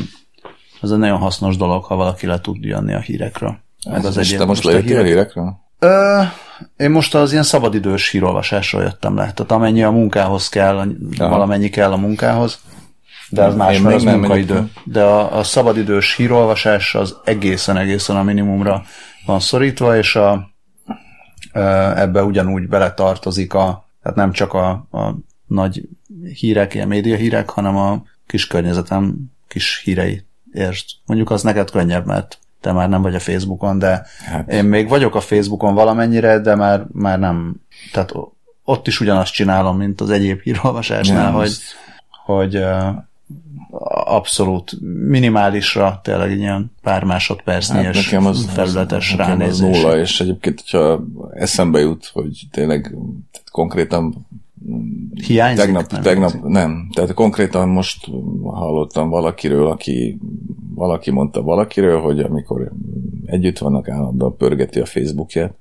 [0.82, 3.58] az egy nagyon hasznos dolog, ha valaki le tud jönni a hírekről.
[3.90, 5.58] Meg az egy, te most lejöttél a hírekről?
[5.80, 6.22] Ö,
[6.78, 9.32] én most az ilyen szabadidős hírolvasásról jöttem le.
[9.32, 10.78] Tehát amennyi a munkához kell,
[11.18, 11.30] Aha.
[11.30, 12.60] valamennyi kell a munkához,
[13.30, 14.72] de az más, mert az munkaidő.
[14.84, 18.84] De a, a szabadidős hírolvasás az egészen-egészen a minimumra
[19.26, 20.50] van szorítva, és a,
[21.96, 25.16] ebbe ugyanúgy beletartozik a, tehát nem csak a, a
[25.48, 25.82] nagy
[26.34, 30.26] hírek, ilyen média hírek, hanem a kis környezetem kis hírei.
[30.54, 34.52] Értsd, mondjuk az neked könnyebb, mert te már nem vagy a Facebookon, de hát.
[34.52, 37.56] én még vagyok a Facebookon valamennyire, de már, már nem,
[37.92, 38.14] tehát
[38.64, 41.52] ott is ugyanazt csinálom, mint az egyéb hírolvasásnál, hogy,
[42.26, 42.64] hogy
[44.06, 44.78] abszolút
[45.08, 49.76] minimálisra, tényleg ilyen pár másodpercnyi hát nekem az, felületes az, ránézés.
[49.76, 51.04] Az nulla, és egyébként, hogyha
[51.34, 52.96] eszembe jut, hogy tényleg
[53.52, 54.28] konkrétan
[55.26, 55.66] Hiányzik?
[55.66, 56.90] Tegnap, nem, tegnap nem.
[56.94, 58.06] Tehát konkrétan most
[58.44, 60.20] hallottam valakiről, aki
[60.76, 62.72] valaki mondta valakiről, hogy amikor
[63.26, 65.58] együtt vannak állandóan pörgeti a Facebookját,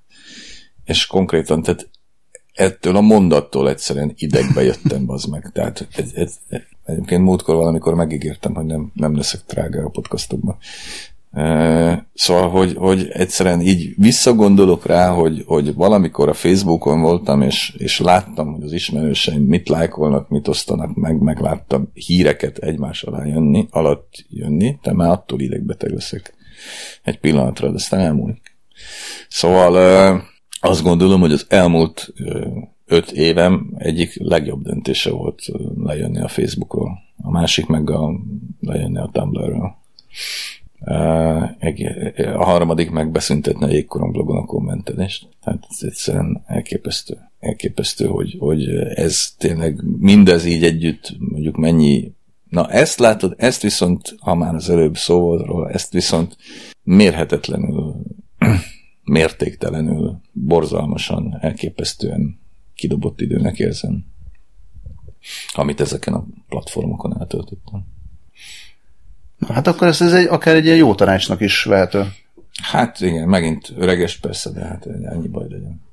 [0.85, 1.91] és konkrétan, tehát
[2.55, 5.51] ettől a mondattól egyszerűen idegbe jöttem, az meg.
[5.53, 6.39] Tehát ez, ez,
[6.85, 10.57] egyébként múltkor valamikor megígértem, hogy nem, nem leszek drága a podcastokban.
[12.15, 18.01] Szóval, hogy, hogy egyszerűen így visszagondolok rá, hogy, hogy valamikor a Facebookon voltam, és, és
[18.01, 24.25] láttam, hogy az ismerőseim mit lájkolnak, mit osztanak meg, megláttam híreket egymás alá jönni, alatt
[24.29, 26.35] jönni, de már attól idegbeteg leszek
[27.03, 28.57] egy pillanatra, de aztán elmúlik.
[29.29, 30.23] Szóval
[30.61, 32.13] azt gondolom, hogy az elmúlt
[32.87, 35.43] öt évem egyik legjobb döntése volt
[35.85, 36.99] lejönni a Facebookról.
[37.23, 38.11] A másik meg a,
[38.61, 39.77] lejönni a Tumblrről.
[42.35, 45.29] A harmadik meg beszüntetni a jégkorom blogon a kommentelést.
[45.43, 47.19] Tehát ez egyszerűen elképesztő.
[47.41, 52.13] Elképesztő, hogy, hogy ez tényleg mindez így együtt mondjuk mennyi
[52.55, 56.37] Na ezt látod, ezt viszont, ha már az előbb szó volt róla, ezt viszont
[56.83, 57.95] mérhetetlenül,
[59.05, 62.41] mértéktelenül, borzalmasan, elképesztően
[62.75, 64.05] kidobott időnek érzem,
[65.53, 67.87] amit ezeken a platformokon eltöltöttem.
[69.49, 72.13] Hát akkor ez, ez egy, akár egy ilyen jó tanácsnak is vehető.
[72.63, 75.84] Hát igen, megint öreges persze, de hát ennyi baj legyen.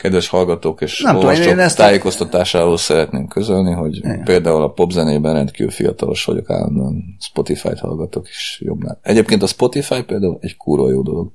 [0.00, 2.76] Kedves hallgatók és Nem olvasók tudom, ezt tájékoztatásáról a...
[2.76, 4.24] szeretném közölni, hogy igen.
[4.24, 8.98] például a popzenében rendkívül fiatalos vagyok, állandóan Spotify-t hallgatok, és jobbnál.
[9.02, 11.32] Egyébként a Spotify például egy kúró jó dolog.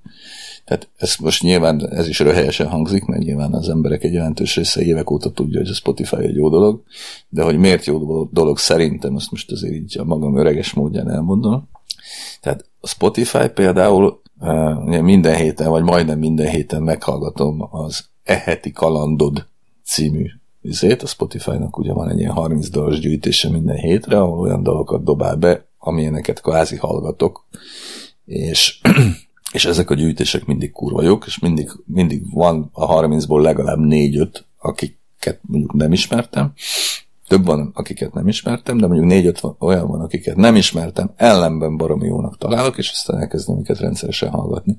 [0.66, 4.82] Tehát ez most nyilván ez is röhelyesen hangzik, mert nyilván az emberek egy jelentős része
[4.82, 6.84] évek óta tudja, hogy a Spotify egy jó dolog,
[7.30, 11.70] de hogy miért jó dolog szerintem, azt most azért így a magam öreges módján elmondom.
[12.42, 14.22] Tehát a Spotify például
[14.86, 19.48] ugye minden héten, vagy majdnem minden héten meghallgatom az Eheti Kalandod
[19.84, 20.26] című
[20.62, 25.04] izét, a Spotify-nak ugye van egy ilyen 30 dologos gyűjtése minden hétre, ahol olyan dolgokat
[25.04, 27.46] dobál be, amilyeneket kvázi hallgatok,
[28.26, 28.82] és
[29.52, 34.28] és ezek a gyűjtések mindig kurva jók, és mindig, mindig van a 30-ból legalább 4-5,
[34.58, 36.54] akiket mondjuk nem ismertem,
[37.28, 42.08] több van, akiket nem ismertem, de mondjuk négy-öt olyan van, akiket nem ismertem, ellenben baromi
[42.08, 44.78] jónak találok, és aztán elkezdem őket rendszeresen hallgatni.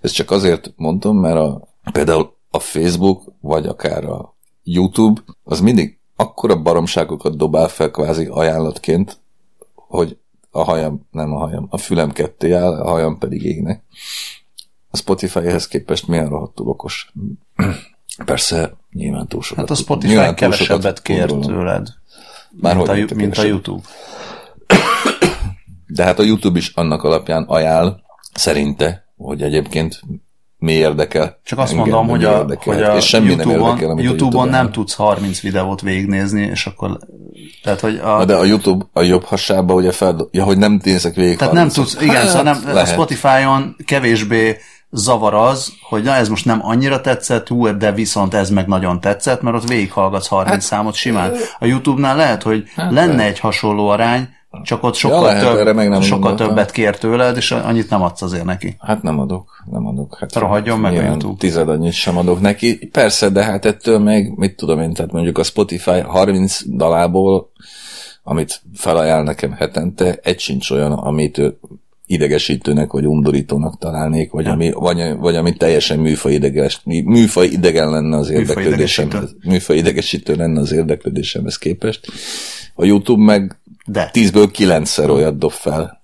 [0.00, 5.98] Ezt csak azért mondom, mert a, például a Facebook, vagy akár a YouTube, az mindig
[6.16, 9.18] akkora baromságokat dobál fel kvázi ajánlatként,
[9.74, 10.16] hogy
[10.50, 13.82] a hajam, nem a hajam, a fülem ketté áll, a hajam pedig égnek.
[14.90, 17.12] A Spotify ehhez képest milyen rohadtul okos.
[18.24, 19.68] Persze, nyilván túl sokat.
[19.68, 21.88] Hát a Spotify kevesebbet kér tőled,
[22.50, 23.82] Már mint, a, mint a YouTube.
[25.86, 28.00] De hát a YouTube is annak alapján ajánl,
[28.34, 30.00] szerinte, hogy egyébként
[30.62, 31.38] mi érdekel.
[31.44, 34.04] Csak azt engem, mondom, hogy a, érdekel, hogy a és semmi YouTube-on, nem érdekel, amit
[34.04, 36.98] YouTube-on a YouTube nem tudsz 30 videót végignézni, és akkor
[37.62, 40.80] tehát, hogy a, Na de a YouTube a jobb hasába ugye fel, ja, hogy nem
[40.84, 41.36] nézek végig.
[41.36, 41.74] tehát nem 30-at.
[41.74, 42.88] tudsz, igen, szóval nem, a Hát, lehet.
[42.88, 44.56] Spotify-on kevésbé
[44.90, 49.00] zavar az, hogy na ez most nem annyira tetszett, hú, de viszont ez meg nagyon
[49.00, 51.32] tetszett, mert ott végighallgatsz 30 hát, számot simán.
[51.58, 54.28] A YouTube-nál lehet, hogy hát, lenne egy hasonló arány,
[54.62, 58.02] csak ott sokkal, lehet, erre több, meg nem sokkal többet kér tőled, és annyit nem
[58.02, 58.76] adsz azért neki.
[58.78, 60.16] Hát nem adok, nem adok.
[60.20, 61.36] Hát Rohadjon meg a YouTube.
[61.38, 62.88] Tized annyit sem adok neki.
[62.92, 67.50] Persze, de hát ettől meg, mit tudom én, tehát mondjuk a Spotify 30 dalából,
[68.22, 71.58] amit felajánl nekem hetente, egy sincs olyan, amit ő
[72.12, 78.16] idegesítőnek, vagy undorítónak találnék, vagy, ami, vagy, vagy ami teljesen műfaj, ideges, műfaj idegen lenne
[78.16, 79.34] az Műfaj érdeklődésemhez.
[79.44, 82.06] Műfaj idegesítő lenne az érdeklődésemhez képest.
[82.74, 84.10] A YouTube meg De.
[84.12, 86.02] 10-ből 9-szer olyat dob fel,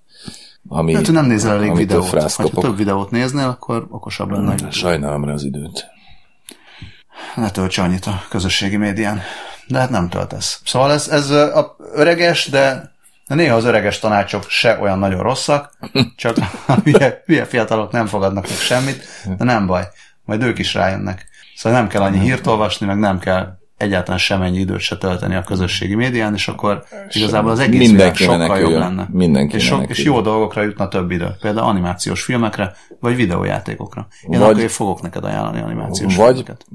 [0.67, 2.33] ami, Hát, ha nem nézel elég videót.
[2.33, 4.71] Ha több videót néznél, akkor okosabb lenne.
[4.71, 5.87] Sajnálom rá az időt.
[7.35, 9.21] Ne tölts annyit a közösségi médián.
[9.67, 10.61] De hát nem töltesz.
[10.65, 12.91] Szóval ez, ez a öreges, de
[13.29, 15.77] de néha az öreges tanácsok se olyan nagyon rosszak,
[16.15, 19.03] csak a hülye, hülye fiatalok nem fogadnak meg semmit,
[19.37, 19.87] de nem baj,
[20.25, 21.27] majd ők is rájönnek.
[21.55, 25.43] Szóval nem kell annyi hírt olvasni, meg nem kell egyáltalán semennyi időt se tölteni a
[25.43, 29.07] közösségi médián, és akkor igazából az egész világ sokkal jobb lenne.
[29.11, 31.35] Mindenki és, sok, és jó dolgokra jutna több idő.
[31.41, 34.07] Például animációs filmekre, vagy videójátékokra.
[34.29, 36.65] Én Vagy- akkor én fogok neked ajánlani animációs Vagy- filmeket.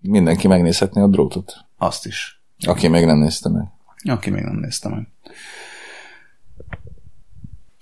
[0.00, 1.54] Mindenki megnézhetné a drótot.
[1.78, 2.42] Azt is.
[2.66, 3.64] Aki még nem nézte meg.
[4.04, 5.08] Aki még nem nézte meg.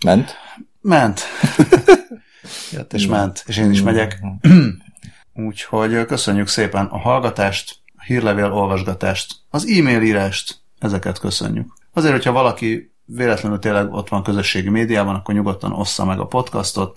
[0.05, 0.37] Ment?
[0.81, 1.21] Ment.
[2.73, 4.21] Jött és ment, és én is megyek.
[5.47, 11.73] Úgyhogy köszönjük szépen a hallgatást, a hírlevél olvasgatást, az e-mail írást, ezeket köszönjük.
[11.93, 16.95] Azért, hogyha valaki véletlenül tényleg ott van közösségi médiában, akkor nyugodtan ossza meg a podcastot,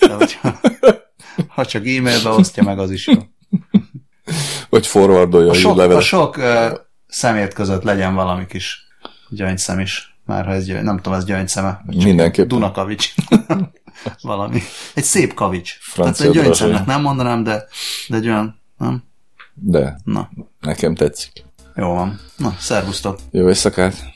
[0.00, 0.60] de hogyha,
[1.54, 3.22] ha csak e-mailbe osztja meg, az is jó.
[4.68, 6.72] Vagy forwardolja A a, sok, a sok uh,
[7.06, 8.86] szemét között legyen valami kis
[9.28, 10.15] gyöngyszem is.
[10.26, 11.82] Már ha ez gyöngy, nem tudom, ez gyöngyszeme.
[11.86, 12.48] Mindenképpen.
[12.48, 13.14] Dunakavics.
[14.22, 14.60] valami.
[14.94, 15.78] Egy szép kavics.
[15.80, 17.64] Francia Tehát egy gyöngyszemnek nem mondanám, de,
[18.08, 19.04] de egy olyan, nem?
[19.54, 21.44] De Na, nekem tetszik.
[21.74, 22.20] jó van.
[22.36, 23.18] Na, szervusztok.
[23.30, 24.15] Jó éjszakát!